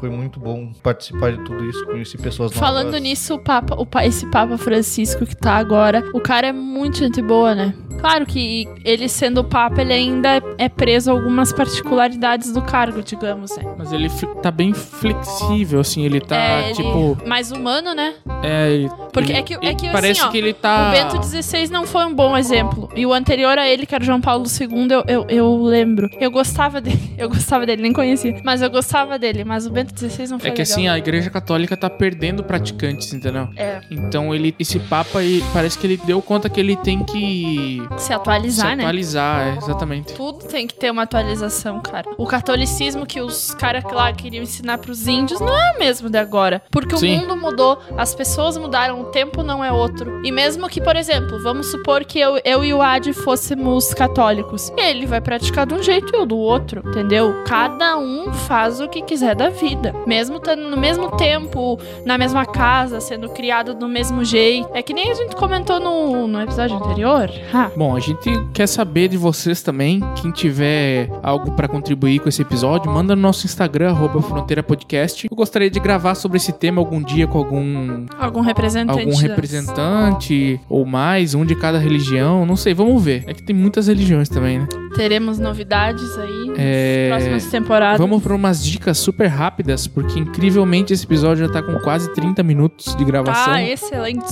foi 0.00 0.10
muito 0.10 0.40
bom 0.40 0.72
participar 0.82 1.30
de 1.32 1.44
tudo 1.44 1.64
isso, 1.64 1.84
conheci 1.86 2.18
pessoas 2.18 2.50
novas. 2.52 2.58
Falando 2.68 2.98
nisso, 2.98 3.34
o 3.34 3.38
Papa, 3.38 3.76
o, 3.76 3.86
esse 4.02 4.26
Papa 4.30 4.58
Francisco 4.58 5.24
que 5.24 5.36
tá 5.36 5.54
agora, 5.54 6.02
o 6.12 6.20
cara 6.20 6.48
é 6.48 6.52
muito 6.52 6.98
gente 6.98 7.22
boa, 7.22 7.54
né? 7.54 7.72
Claro 8.00 8.26
que 8.26 8.68
ele 8.84 9.08
sendo 9.08 9.40
o 9.40 9.44
Papa, 9.44 9.80
ele 9.80 9.92
ainda 9.92 10.36
é- 10.36 10.42
é 10.58 10.68
preso 10.68 11.10
a 11.10 11.14
algumas 11.14 11.52
particularidades 11.52 12.52
do 12.52 12.60
cargo, 12.60 13.00
digamos, 13.02 13.56
né? 13.56 13.62
Mas 13.78 13.92
ele 13.92 14.10
tá 14.42 14.50
bem 14.50 14.74
flexível, 14.74 15.80
assim, 15.80 16.04
ele 16.04 16.20
tá, 16.20 16.36
é, 16.36 16.64
ele 16.66 16.74
tipo... 16.74 17.16
mais 17.26 17.50
humano, 17.52 17.94
né? 17.94 18.14
É, 18.42 18.70
ele- 18.72 18.90
Porque 19.12 19.32
ele- 19.32 19.38
é 19.38 19.42
que- 19.42 19.54
é 19.54 19.58
que, 19.74 19.86
assim, 19.86 19.92
Parece 19.92 20.22
ó, 20.22 20.28
que 20.28 20.36
ele 20.38 20.52
tá... 20.52 20.88
O 20.88 20.90
Bento 20.92 21.26
XVI 21.26 21.70
não 21.70 21.86
foi 21.86 22.04
um 22.04 22.14
bom 22.14 22.36
exemplo. 22.36 22.90
E 22.94 23.06
o 23.06 23.12
anterior 23.14 23.56
a 23.58 23.66
ele, 23.66 23.86
que 23.86 23.94
era 23.94 24.02
o 24.02 24.06
João 24.06 24.20
Paulo 24.20 24.44
II, 24.44 24.88
eu, 24.90 25.04
eu, 25.08 25.26
eu 25.28 25.62
lembro. 25.62 26.10
Eu 26.20 26.30
gostava 26.56 26.80
dele. 26.80 27.06
Eu 27.18 27.28
gostava 27.30 27.66
dele, 27.66 27.82
nem 27.82 27.92
conhecia. 27.92 28.40
Mas 28.44 28.60
eu 28.60 28.70
gostava 28.70 29.18
dele. 29.18 29.42
Mas 29.42 29.66
o 29.66 29.70
Bento 29.70 29.98
XVI 29.98 30.28
não 30.28 30.38
foi 30.38 30.50
É 30.50 30.52
que 30.52 30.62
legal. 30.62 30.72
assim, 30.74 30.88
a 30.88 30.98
igreja 30.98 31.30
católica 31.30 31.76
tá 31.76 31.88
perdendo 31.88 32.44
praticantes, 32.44 33.12
entendeu? 33.12 33.48
É, 33.56 33.80
Então 33.90 34.34
ele, 34.34 34.54
esse 34.58 34.78
papa, 34.78 35.22
ele, 35.22 35.42
parece 35.52 35.78
que 35.78 35.86
ele 35.86 35.96
deu 35.96 36.20
conta 36.20 36.50
que 36.50 36.60
ele 36.60 36.76
tem 36.76 37.02
que 37.02 37.82
se 37.96 38.12
atualizar, 38.12 38.70
se 38.70 38.76
né? 38.76 38.82
atualizar, 38.82 39.40
é, 39.40 39.56
exatamente. 39.56 40.12
Tudo 40.12 40.44
tem 40.44 40.66
que 40.66 40.74
ter 40.74 40.90
uma 40.90 41.02
atualização, 41.02 41.80
cara. 41.80 42.10
O 42.18 42.26
catolicismo 42.26 43.06
que 43.06 43.20
os 43.20 43.54
caras 43.54 43.82
lá 43.84 44.12
queriam 44.12 44.42
ensinar 44.42 44.78
pros 44.78 45.08
índios 45.08 45.40
não 45.40 45.58
é 45.58 45.72
o 45.74 45.78
mesmo 45.78 46.10
de 46.10 46.18
agora. 46.18 46.62
Porque 46.70 46.96
Sim. 46.98 47.16
o 47.16 47.20
mundo 47.20 47.36
mudou, 47.36 47.78
as 47.96 48.14
pessoas 48.14 48.58
mudaram, 48.58 49.00
o 49.00 49.04
tempo 49.06 49.42
não 49.42 49.64
é 49.64 49.72
outro. 49.72 50.20
E 50.22 50.30
mesmo 50.30 50.68
que, 50.68 50.82
por 50.82 50.96
exemplo, 50.96 51.42
vamos 51.42 51.70
supor 51.70 52.04
que 52.04 52.18
eu, 52.20 52.38
eu 52.44 52.62
e 52.62 52.74
o 52.74 52.82
Adi 52.82 53.14
fôssemos 53.14 53.94
católicos. 53.94 54.70
Ele 54.76 55.06
vai 55.06 55.20
praticar 55.20 55.66
de 55.66 55.74
um 55.74 55.82
jeito 55.82 56.14
e 56.14 56.16
eu 56.18 56.26
do 56.26 56.45
outro, 56.46 56.82
entendeu? 56.86 57.42
Cada 57.46 57.96
um 57.98 58.32
faz 58.32 58.80
o 58.80 58.88
que 58.88 59.02
quiser 59.02 59.34
da 59.34 59.48
vida. 59.50 59.94
Mesmo 60.06 60.36
estando 60.36 60.68
no 60.70 60.76
mesmo 60.76 61.10
tempo, 61.16 61.78
na 62.04 62.16
mesma 62.16 62.44
casa, 62.46 63.00
sendo 63.00 63.28
criado 63.28 63.74
do 63.74 63.88
mesmo 63.88 64.24
jeito. 64.24 64.68
É 64.74 64.82
que 64.82 64.94
nem 64.94 65.10
a 65.10 65.14
gente 65.14 65.34
comentou 65.36 65.78
no, 65.80 66.26
no 66.26 66.40
episódio 66.40 66.76
anterior. 66.76 67.30
Ha. 67.52 67.70
Bom, 67.76 67.94
a 67.96 68.00
gente 68.00 68.30
quer 68.52 68.66
saber 68.66 69.08
de 69.08 69.16
vocês 69.16 69.62
também. 69.62 70.00
Quem 70.20 70.30
tiver 70.30 71.10
algo 71.22 71.52
pra 71.52 71.68
contribuir 71.68 72.20
com 72.20 72.28
esse 72.28 72.42
episódio, 72.42 72.90
manda 72.90 73.14
no 73.16 73.22
nosso 73.22 73.46
Instagram, 73.46 73.90
arroba 73.90 74.20
Fronteira 74.22 74.62
Podcast. 74.62 75.26
Eu 75.30 75.36
gostaria 75.36 75.70
de 75.70 75.80
gravar 75.80 76.14
sobre 76.14 76.36
esse 76.36 76.52
tema 76.52 76.80
algum 76.80 77.02
dia 77.02 77.26
com 77.26 77.38
algum, 77.38 78.06
Algum 78.18 78.40
representante. 78.40 78.98
algum 79.00 79.10
das- 79.12 79.20
representante 79.20 80.60
ou 80.68 80.84
mais, 80.84 81.34
um 81.34 81.44
de 81.44 81.54
cada 81.54 81.78
religião. 81.78 82.44
Não 82.46 82.56
sei, 82.56 82.74
vamos 82.74 83.02
ver. 83.02 83.24
É 83.26 83.34
que 83.34 83.42
tem 83.42 83.54
muitas 83.54 83.86
religiões 83.88 84.28
também, 84.28 84.60
né? 84.60 84.68
Teremos 84.94 85.38
novidades 85.38 86.16
aí 86.18 86.35
nas 86.46 86.58
É, 86.58 87.08
próximas 87.10 87.46
temporadas. 87.46 87.98
Vamos 87.98 88.22
para 88.22 88.34
umas 88.34 88.64
dicas 88.64 88.98
super 88.98 89.26
rápidas, 89.26 89.86
porque 89.86 90.18
incrivelmente 90.18 90.92
esse 90.92 91.04
episódio 91.04 91.46
já 91.46 91.52
tá 91.52 91.62
com 91.62 91.78
quase 91.80 92.12
30 92.14 92.42
minutos 92.42 92.94
de 92.96 93.04
gravação. 93.04 93.52
Ah, 93.54 93.62
excelente. 93.62 94.24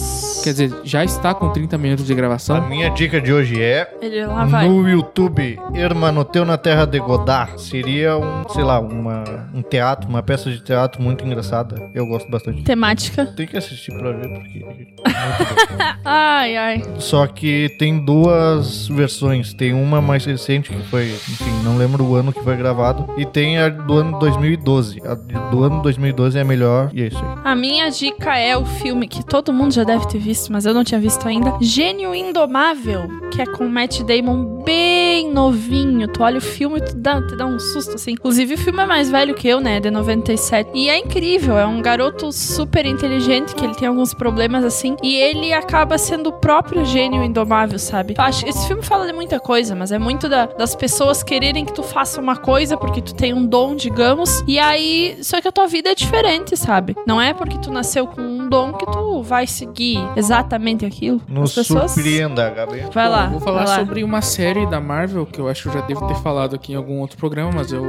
Quer 0.43 0.51
dizer, 0.51 0.73
já 0.85 1.05
está 1.05 1.35
com 1.35 1.49
30 1.51 1.77
minutos 1.79 2.07
de 2.07 2.13
A 2.13 2.17
gravação. 2.17 2.69
minha 2.69 2.89
dica 2.91 3.21
de 3.21 3.33
hoje 3.33 3.61
é 3.63 3.89
Ele 4.01 4.25
lá 4.27 4.45
vai. 4.45 4.69
no 4.69 4.89
YouTube, 4.89 5.59
Hermanoteu 5.75 6.45
na 6.45 6.57
Terra 6.59 6.85
de 6.85 6.99
Godard. 6.99 7.61
Seria 7.61 8.17
um, 8.17 8.49
sei 8.49 8.63
lá, 8.65 8.79
uma, 8.81 9.25
um 9.55 9.63
teatro, 9.63 10.09
uma 10.09 10.23
peça 10.23 10.51
de 10.51 10.61
teatro 10.63 11.03
muito 11.03 11.25
engraçada. 11.25 11.91
Eu 11.95 12.07
gosto 12.07 12.31
bastante. 12.31 12.63
Temática. 12.63 13.27
Tem 13.27 13.47
que 13.47 13.57
assistir 13.57 13.93
pra 13.97 14.13
ver, 14.13 14.29
porque 14.29 14.65
é. 14.65 14.85
Ai, 16.05 16.57
ai. 16.57 16.83
Só 16.99 17.27
que 17.27 17.75
tem 17.79 18.05
duas 18.05 18.89
versões. 18.89 19.53
Tem 19.55 19.73
uma 19.73 20.01
mais 20.01 20.25
recente 20.25 20.71
que 20.71 20.83
foi, 20.89 21.07
enfim, 21.11 21.51
não 21.63 21.77
lembro 21.77 21.94
o 22.03 22.15
ano 22.15 22.33
que 22.33 22.43
foi 22.43 22.57
gravado. 22.57 23.09
E 23.17 23.25
tem 23.25 23.59
a 23.59 23.69
do 23.69 23.95
ano 23.95 24.19
2012. 24.19 25.01
A 25.05 25.15
do 25.15 25.63
ano 25.63 25.83
2012 25.83 26.39
é 26.39 26.41
a 26.43 26.45
melhor. 26.45 26.91
E 26.93 27.03
é 27.03 27.07
isso 27.09 27.19
aí. 27.19 27.35
A 27.45 27.55
minha 27.55 27.89
dica 27.91 28.37
é 28.39 28.57
o 28.57 28.65
filme 28.65 29.07
que 29.09 29.25
todo 29.25 29.53
mundo 29.53 29.73
já 29.73 29.85
deve 29.85 30.07
ter 30.09 30.19
visto, 30.19 30.53
mas 30.53 30.67
eu 30.67 30.75
não 30.75 30.85
tinha 30.85 31.01
visto 31.01 31.27
ainda. 31.29 31.55
Gênio 31.61 32.15
Indomável, 32.15 33.09
que 33.31 33.41
é 33.43 33.47
com 33.47 33.69
Matt 33.69 34.01
Damon 34.03 34.63
bem 34.65 35.31
novinho. 35.33 36.09
Tu 36.09 36.23
olha 36.23 36.39
o 36.39 36.41
filme 36.41 36.79
e 36.79 36.81
tu 36.85 36.97
dá, 36.97 37.21
te 37.21 37.37
dá 37.37 37.47
um 37.47 37.59
susto, 37.59 37.95
assim. 37.95 38.13
Inclusive, 38.13 38.55
o 38.55 38.59
filme 38.59 38.83
é 38.83 38.87
mais 38.87 39.11
velho 39.11 39.35
que 39.35 39.47
eu, 39.47 39.61
né? 39.61 39.79
De 39.81 39.91
97. 39.91 40.71
E 40.75 40.89
é 40.89 40.99
incrível. 40.99 41.57
É 41.59 41.67
um 41.67 41.81
garoto 41.81 42.33
super 42.33 42.85
inteligente, 42.87 43.55
que 43.55 43.65
ele 43.65 43.75
tem 43.75 43.89
alguns 43.89 44.13
problemas, 44.15 44.65
assim. 44.65 44.97
E 45.03 45.15
ele 45.17 45.53
acaba 45.53 45.97
sendo 45.99 46.29
o 46.29 46.33
próprio 46.33 46.85
gênio 46.85 47.23
indomável, 47.23 47.79
sabe? 47.79 48.15
Acho, 48.19 48.47
esse 48.49 48.67
filme 48.67 48.83
fala 48.83 49.07
de 49.07 49.13
muita 49.13 49.39
coisa, 49.39 49.75
mas 49.75 49.93
é 49.93 49.99
muito 49.99 50.29
da- 50.29 50.47
das 50.47 50.75
pessoas 50.75 51.23
quererem 51.23 51.65
que 51.65 51.73
tu 51.73 51.83
faça 51.85 52.21
uma 52.21 52.37
coisa 52.37 52.77
porque 52.77 53.01
tu 53.01 53.15
tem 53.15 53.33
um 53.33 53.47
dom, 53.47 53.75
digamos. 53.75 54.43
E 54.47 54.59
aí, 54.59 55.17
só 55.23 55.41
que 55.41 55.49
a 55.49 55.53
tua 55.53 55.67
vida 55.67 55.91
é 55.91 55.95
diferente, 55.95 56.57
sabe? 56.57 56.97
Não 57.07 57.21
é 57.21 57.33
porque 57.33 57.59
tu 57.59 57.73
nasceu 57.73 58.07
com 58.07 58.21
um 58.21 58.49
dom 58.49 58.73
que 58.73 58.87
tu 58.87 59.23
vai 59.23 59.47
seguir 59.47 59.99
exatamente 60.17 60.85
aquilo. 60.85 61.21
Nos 61.29 61.51
As 61.51 61.67
pessoas... 61.67 61.93
surpreenda, 61.93 62.51
Gabi. 62.51 62.85
Vai 62.93 63.09
lá. 63.09 63.27
Bom, 63.27 63.33
vou 63.33 63.41
falar 63.41 63.67
sobre 63.67 64.03
uma 64.03 64.23
série 64.23 64.67
da 64.67 64.81
Marvel 64.81 65.27
que 65.27 65.41
eu 65.41 65.49
acho 65.49 65.63
que 65.63 65.69
eu 65.69 65.73
já 65.73 65.81
devo 65.87 66.07
ter 66.07 66.17
falado 66.17 66.55
aqui 66.55 66.73
em 66.73 66.77
algum 66.77 67.01
outro 67.01 67.17
programa, 67.17 67.53
mas 67.55 67.73
eu 67.73 67.85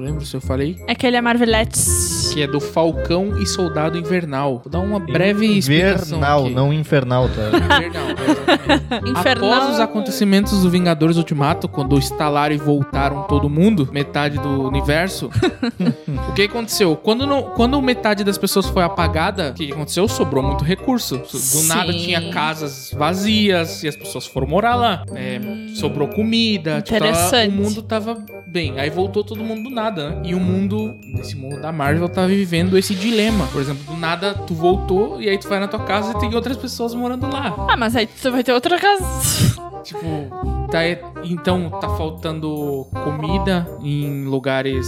não 0.00 0.06
lembro 0.08 0.24
se 0.24 0.34
eu 0.36 0.40
falei. 0.40 0.78
É 0.86 0.94
que 0.94 1.06
ele 1.06 1.16
é 1.16 1.20
Marvelettes. 1.20 2.30
Que 2.32 2.42
é 2.42 2.46
do 2.46 2.60
Falcão 2.60 3.38
e 3.40 3.46
Soldado 3.46 3.98
Invernal. 3.98 4.60
Vou 4.64 4.70
dar 4.70 4.78
uma 4.80 4.98
breve 5.00 5.46
explicação. 5.58 6.18
Invernal, 6.18 6.44
aqui. 6.46 6.54
não 6.54 6.72
infernal, 6.72 7.28
tá? 7.28 7.48
Invernal. 7.78 9.10
Infernal. 9.18 9.52
Após 9.52 9.74
os 9.74 9.80
acontecimentos 9.80 10.62
do 10.62 10.70
Vingadores 10.70 11.16
Ultimato, 11.16 11.68
quando 11.68 11.96
instalaram 11.98 12.54
e 12.54 12.58
voltaram 12.58 13.22
todo 13.24 13.48
mundo, 13.48 13.88
metade 13.92 14.38
do 14.38 14.62
universo, 14.66 15.28
o 16.28 16.32
que 16.32 16.42
aconteceu? 16.42 16.96
Quando, 16.96 17.26
não- 17.26 17.42
quando 17.54 17.80
metade 17.82 18.22
das 18.24 18.38
pessoas 18.38 18.66
foi 18.66 18.82
apagada, 18.82 19.50
o 19.50 19.54
que 19.54 19.72
aconteceu? 19.72 20.06
Sobrou 20.08 20.42
muito 20.42 20.64
recurso. 20.64 21.18
Do 21.18 21.26
Sim. 21.38 21.66
nada 21.68 21.92
tinha 21.92 22.30
casas 22.30 22.92
vazias 22.96 23.82
e 23.82 23.88
as 23.88 23.96
pessoas 23.96 24.26
foram 24.26 24.46
morar 24.46 24.76
lá. 24.76 25.04
É, 25.14 25.40
sobrou 25.74 26.08
comida. 26.08 26.80
tipo, 26.80 26.98
tava- 26.98 27.10
Interessante. 27.10 27.48
o 27.48 27.62
mundo 27.62 27.82
tava 27.82 28.18
bem. 28.46 28.78
Aí 28.78 28.90
voltou 28.90 29.24
todo 29.24 29.42
mundo 29.42 29.64
do 29.68 29.70
nada, 29.70 29.89
né? 29.96 30.20
E 30.24 30.34
o 30.34 30.40
mundo, 30.40 30.94
nesse 31.02 31.36
mundo 31.36 31.60
da 31.60 31.72
Marvel, 31.72 32.08
tá 32.08 32.26
vivendo 32.26 32.76
esse 32.78 32.94
dilema. 32.94 33.46
Por 33.52 33.60
exemplo, 33.60 33.82
do 33.84 33.96
nada 33.98 34.34
tu 34.34 34.54
voltou 34.54 35.20
e 35.20 35.28
aí 35.28 35.38
tu 35.38 35.48
vai 35.48 35.58
na 35.60 35.68
tua 35.68 35.80
casa 35.80 36.12
e 36.16 36.20
tem 36.20 36.34
outras 36.34 36.56
pessoas 36.56 36.94
morando 36.94 37.26
lá. 37.30 37.54
Ah, 37.68 37.76
mas 37.76 37.94
aí 37.96 38.06
tu 38.06 38.30
vai 38.30 38.42
ter 38.44 38.52
outra 38.52 38.78
casa. 38.78 39.60
Tipo, 39.82 40.68
tá, 40.70 40.80
então 41.24 41.70
tá 41.80 41.88
faltando 41.96 42.86
comida 43.04 43.66
em 43.82 44.24
lugares, 44.24 44.86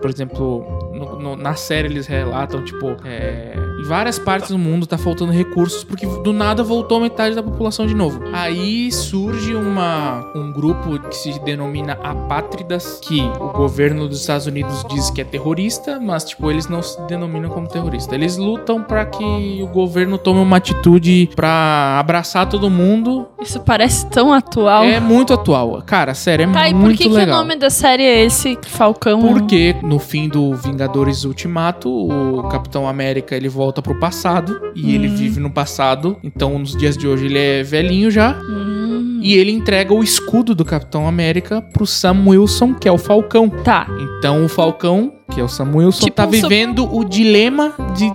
por 0.00 0.10
exemplo, 0.10 0.90
no- 0.92 1.18
no- 1.20 1.36
na 1.36 1.54
série 1.54 1.86
eles 1.88 2.06
relatam, 2.08 2.64
tipo, 2.64 2.96
é, 3.04 3.54
em 3.84 3.86
várias 3.86 4.18
partes 4.18 4.50
do 4.50 4.58
mundo 4.58 4.86
tá 4.86 4.96
faltando 4.96 5.30
recursos 5.30 5.84
porque 5.84 6.06
do 6.06 6.32
nada 6.32 6.62
voltou 6.62 7.00
metade 7.00 7.34
da 7.34 7.42
população 7.42 7.86
de 7.86 7.94
novo. 7.94 8.20
Aí 8.32 8.90
surge 8.90 9.54
uma, 9.54 10.24
um 10.34 10.50
grupo 10.50 10.98
que 10.98 11.16
se 11.16 11.38
denomina 11.40 11.98
Apátridas, 12.02 12.98
que 13.02 13.20
o 13.20 13.52
governo 13.52 14.08
dos 14.08 14.20
Estados 14.20 14.46
Unidos 14.46 14.84
diz 14.88 15.10
que 15.10 15.20
é 15.20 15.24
terrorista, 15.24 16.00
mas, 16.00 16.24
tipo, 16.24 16.50
eles 16.50 16.66
não 16.66 16.82
se 16.82 17.00
denominam 17.02 17.50
como 17.50 17.68
terrorista. 17.68 18.14
Eles 18.14 18.36
lutam 18.36 18.82
pra 18.82 19.04
que 19.04 19.60
o 19.62 19.66
governo 19.66 20.16
tome 20.16 20.40
uma 20.40 20.56
atitude 20.56 21.30
pra 21.36 21.98
abraçar 21.98 22.48
todo 22.48 22.70
mundo 22.70 23.26
Isso 23.40 23.60
parece 23.60 24.06
tão 24.06 24.32
atual. 24.32 24.84
é 24.84 24.98
muito 25.00 25.32
atual. 25.34 25.82
Cara, 25.86 26.14
sério, 26.14 26.48
é 26.48 26.52
Tá, 26.54 26.68
e 26.68 26.72
por 26.72 26.80
muito 26.80 26.98
que, 26.98 27.04
que 27.04 27.10
o 27.10 27.12
legal. 27.12 27.38
nome 27.38 27.56
da 27.56 27.68
série 27.68 28.02
é 28.04 28.24
esse, 28.24 28.58
Falcão? 28.62 29.20
Porque 29.20 29.76
no 29.82 29.98
fim 29.98 30.28
do 30.28 30.54
Vingadores 30.54 31.24
Ultimato, 31.24 31.90
o 31.90 32.44
Capitão 32.48 32.88
América 32.88 33.36
ele 33.36 33.48
volta 33.48 33.73
pro 33.82 33.98
passado 33.98 34.60
e 34.74 34.94
ele 34.94 35.08
Hum. 35.08 35.14
vive 35.16 35.40
no 35.40 35.50
passado. 35.50 36.16
Então, 36.22 36.58
nos 36.58 36.76
dias 36.76 36.96
de 36.96 37.06
hoje 37.06 37.26
ele 37.26 37.38
é 37.38 37.62
velhinho 37.62 38.10
já 38.10 38.32
Hum, 38.40 39.20
e 39.22 39.34
ele 39.34 39.50
entrega 39.52 39.92
o 39.94 40.02
escudo 40.02 40.54
do 40.54 40.64
Capitão 40.64 41.06
América 41.08 41.62
pro 41.62 41.86
Sam 41.86 42.24
Wilson, 42.26 42.74
que 42.74 42.88
é 42.88 42.92
o 42.92 42.98
Falcão. 42.98 43.48
Tá. 43.48 43.86
Então, 44.18 44.44
o 44.44 44.48
Falcão, 44.48 45.12
que 45.32 45.40
é 45.40 45.44
o 45.44 45.48
Sam 45.48 45.70
Wilson, 45.74 46.04
Tipo 46.04 46.16
tá 46.16 46.26
um 46.26 46.30
vivendo 46.30 46.94
o 46.94 47.04
dilema 47.04 47.72
de, 47.96 48.12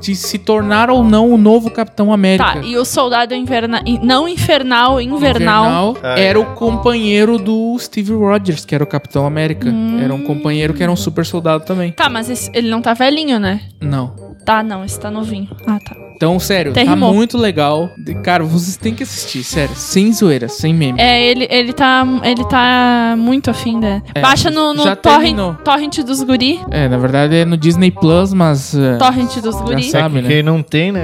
de 0.00 0.14
se 0.14 0.38
tornar 0.38 0.88
ou 0.90 1.02
não 1.02 1.30
o 1.32 1.36
novo 1.36 1.70
Capitão 1.70 2.12
América. 2.12 2.54
Tá, 2.54 2.58
e 2.60 2.76
o 2.76 2.84
soldado 2.84 3.34
inverna... 3.34 3.82
não 4.02 4.28
infernal, 4.28 5.00
invernal. 5.00 5.64
Invernal 5.92 5.96
Ah, 6.02 6.18
era 6.18 6.38
é. 6.38 6.42
o 6.42 6.46
companheiro 6.54 7.38
do 7.38 7.76
Steve 7.78 8.12
Rogers, 8.12 8.64
que 8.64 8.74
era 8.74 8.82
o 8.84 8.86
Capitão 8.86 9.26
América. 9.26 9.68
Hum. 9.68 9.98
Era 10.00 10.14
um 10.14 10.22
companheiro 10.22 10.72
que 10.74 10.82
era 10.82 10.90
um 10.92 10.96
super 10.96 11.26
soldado 11.26 11.64
também. 11.64 11.90
Tá, 11.92 12.08
mas 12.08 12.30
esse- 12.30 12.50
ele 12.54 12.70
não 12.70 12.80
tá 12.80 12.94
velhinho, 12.94 13.38
né? 13.40 13.62
Não. 13.80 14.31
Tá, 14.44 14.62
não, 14.62 14.84
esse 14.84 14.98
tá 14.98 15.10
novinho. 15.10 15.48
Ah, 15.66 15.78
tá. 15.78 16.01
Então, 16.22 16.38
sério, 16.38 16.70
Até 16.70 16.84
tá 16.84 16.92
rimou. 16.92 17.12
muito 17.12 17.36
legal. 17.36 17.90
Cara, 18.22 18.44
vocês 18.44 18.76
têm 18.76 18.94
que 18.94 19.02
assistir, 19.02 19.42
sério. 19.42 19.74
Sem 19.74 20.12
zoeira, 20.12 20.46
sem 20.48 20.72
meme. 20.72 21.00
É, 21.00 21.20
ele, 21.26 21.48
ele, 21.50 21.72
tá, 21.72 22.06
ele 22.22 22.44
tá 22.44 23.16
muito 23.18 23.50
afim, 23.50 23.76
né? 23.76 24.00
É, 24.14 24.20
Baixa 24.20 24.48
no, 24.48 24.72
no 24.72 24.94
torrent, 24.94 25.36
torrent 25.64 25.98
dos 26.04 26.22
guri. 26.22 26.60
É, 26.70 26.88
na 26.88 26.96
verdade 26.96 27.34
é 27.34 27.44
no 27.44 27.56
Disney 27.56 27.90
Plus, 27.90 28.32
mas. 28.32 28.72
é, 28.72 28.98
Torrent 28.98 29.36
dos 29.40 29.60
guri. 29.62 29.82
Já 29.82 30.02
sabe, 30.02 30.22
né? 30.22 30.28
Quem 30.28 30.44
não 30.44 30.62
tem, 30.62 30.92
né? 30.92 31.02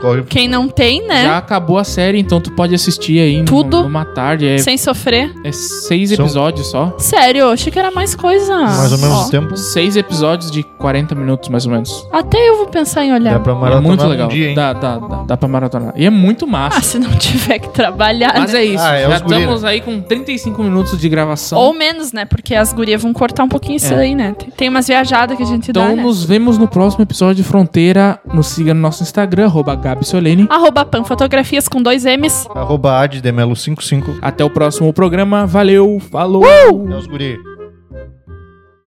Corre 0.00 0.22
Quem 0.22 0.48
não 0.48 0.66
tem, 0.66 1.06
né? 1.06 1.24
Já 1.24 1.36
acabou 1.36 1.76
a 1.76 1.84
série, 1.84 2.18
então 2.18 2.40
tu 2.40 2.50
pode 2.52 2.74
assistir 2.74 3.18
aí 3.20 3.44
Tudo. 3.44 3.82
numa 3.82 4.06
tarde. 4.06 4.48
É, 4.48 4.56
Sem 4.56 4.78
sofrer. 4.78 5.30
é 5.44 5.52
seis 5.52 6.08
São- 6.08 6.24
episódios 6.24 6.68
só. 6.68 6.94
Sério, 6.96 7.40
eu 7.42 7.50
achei 7.50 7.70
que 7.70 7.78
era 7.78 7.90
mais 7.90 8.14
coisa. 8.14 8.56
mais 8.56 8.92
ou 8.92 8.96
menos 8.98 9.14
Ó, 9.14 9.26
o 9.26 9.30
tempo. 9.30 9.56
Seis 9.58 9.94
episódios 9.94 10.50
de 10.50 10.62
40 10.62 11.14
minutos, 11.14 11.50
mais 11.50 11.66
ou 11.66 11.72
menos. 11.72 12.08
Até 12.10 12.38
eu 12.48 12.56
vou 12.56 12.66
pensar 12.68 13.04
em 13.04 13.10
Dá 13.10 13.14
olhar. 13.16 13.40
pra 13.40 13.52
É 13.52 13.56
maratonar 13.56 13.82
muito 13.82 14.04
um 14.04 14.08
legal. 14.08 14.28
dia, 14.28 14.48
hein? 14.48 14.53
Dá, 14.54 14.72
dá, 14.72 14.98
dá, 14.98 15.22
dá 15.24 15.36
pra 15.36 15.48
maratonar. 15.48 15.92
E 15.96 16.04
é 16.06 16.10
muito 16.10 16.44
Ah, 16.44 16.48
massa. 16.48 16.80
se 16.82 16.98
não 16.98 17.10
tiver 17.16 17.58
que 17.58 17.68
trabalhar, 17.70 18.34
Mas 18.38 18.52
né? 18.52 18.60
é 18.60 18.64
isso. 18.64 18.82
Ah, 18.84 18.94
é 18.96 19.08
já 19.08 19.16
os 19.16 19.22
guri, 19.22 19.38
estamos 19.40 19.64
aí 19.64 19.80
com 19.80 20.00
35 20.00 20.62
minutos 20.62 20.98
de 20.98 21.08
gravação. 21.08 21.58
Ou 21.58 21.72
menos, 21.74 22.12
né? 22.12 22.24
Porque 22.24 22.54
as 22.54 22.72
gurias 22.72 23.02
vão 23.02 23.12
cortar 23.12 23.44
um 23.44 23.48
pouquinho 23.48 23.76
isso 23.76 23.92
É. 23.92 23.98
aí, 23.98 24.14
né? 24.14 24.34
Tem- 24.56 24.68
umas 24.68 24.86
viajadas 24.86 25.36
que 25.36 25.42
a 25.42 25.46
gente 25.46 25.70
Então 25.70 25.88
dá, 25.90 25.94
né? 25.96 26.02
nos 26.02 26.24
vemos 26.24 26.58
no 26.58 26.66
próximo 26.66 27.02
episódio 27.02 27.36
de 27.36 27.44
Fronteira. 27.44 28.18
Nos 28.32 28.48
siga 28.48 28.72
no 28.74 28.80
nosso 28.80 29.02
Instagram, 29.02 29.44
arroba 29.46 29.74
Gabi 29.74 30.04
Solene. 30.04 30.46
Arroba 30.50 30.84
Pan 30.84 31.04
Fotografias 31.04 31.68
com 31.68 31.80
dois 31.82 32.04
M's. 32.04 32.46
Arroba 32.54 33.00
ademelo55. 33.06 34.18
Até 34.22 34.44
o 34.44 34.50
próximo 34.50 34.92
programa. 34.92 35.46
Valeu, 35.46 36.00
falou! 36.10 36.44
É 36.44 36.96
os 36.96 37.06
guri. 37.06 37.36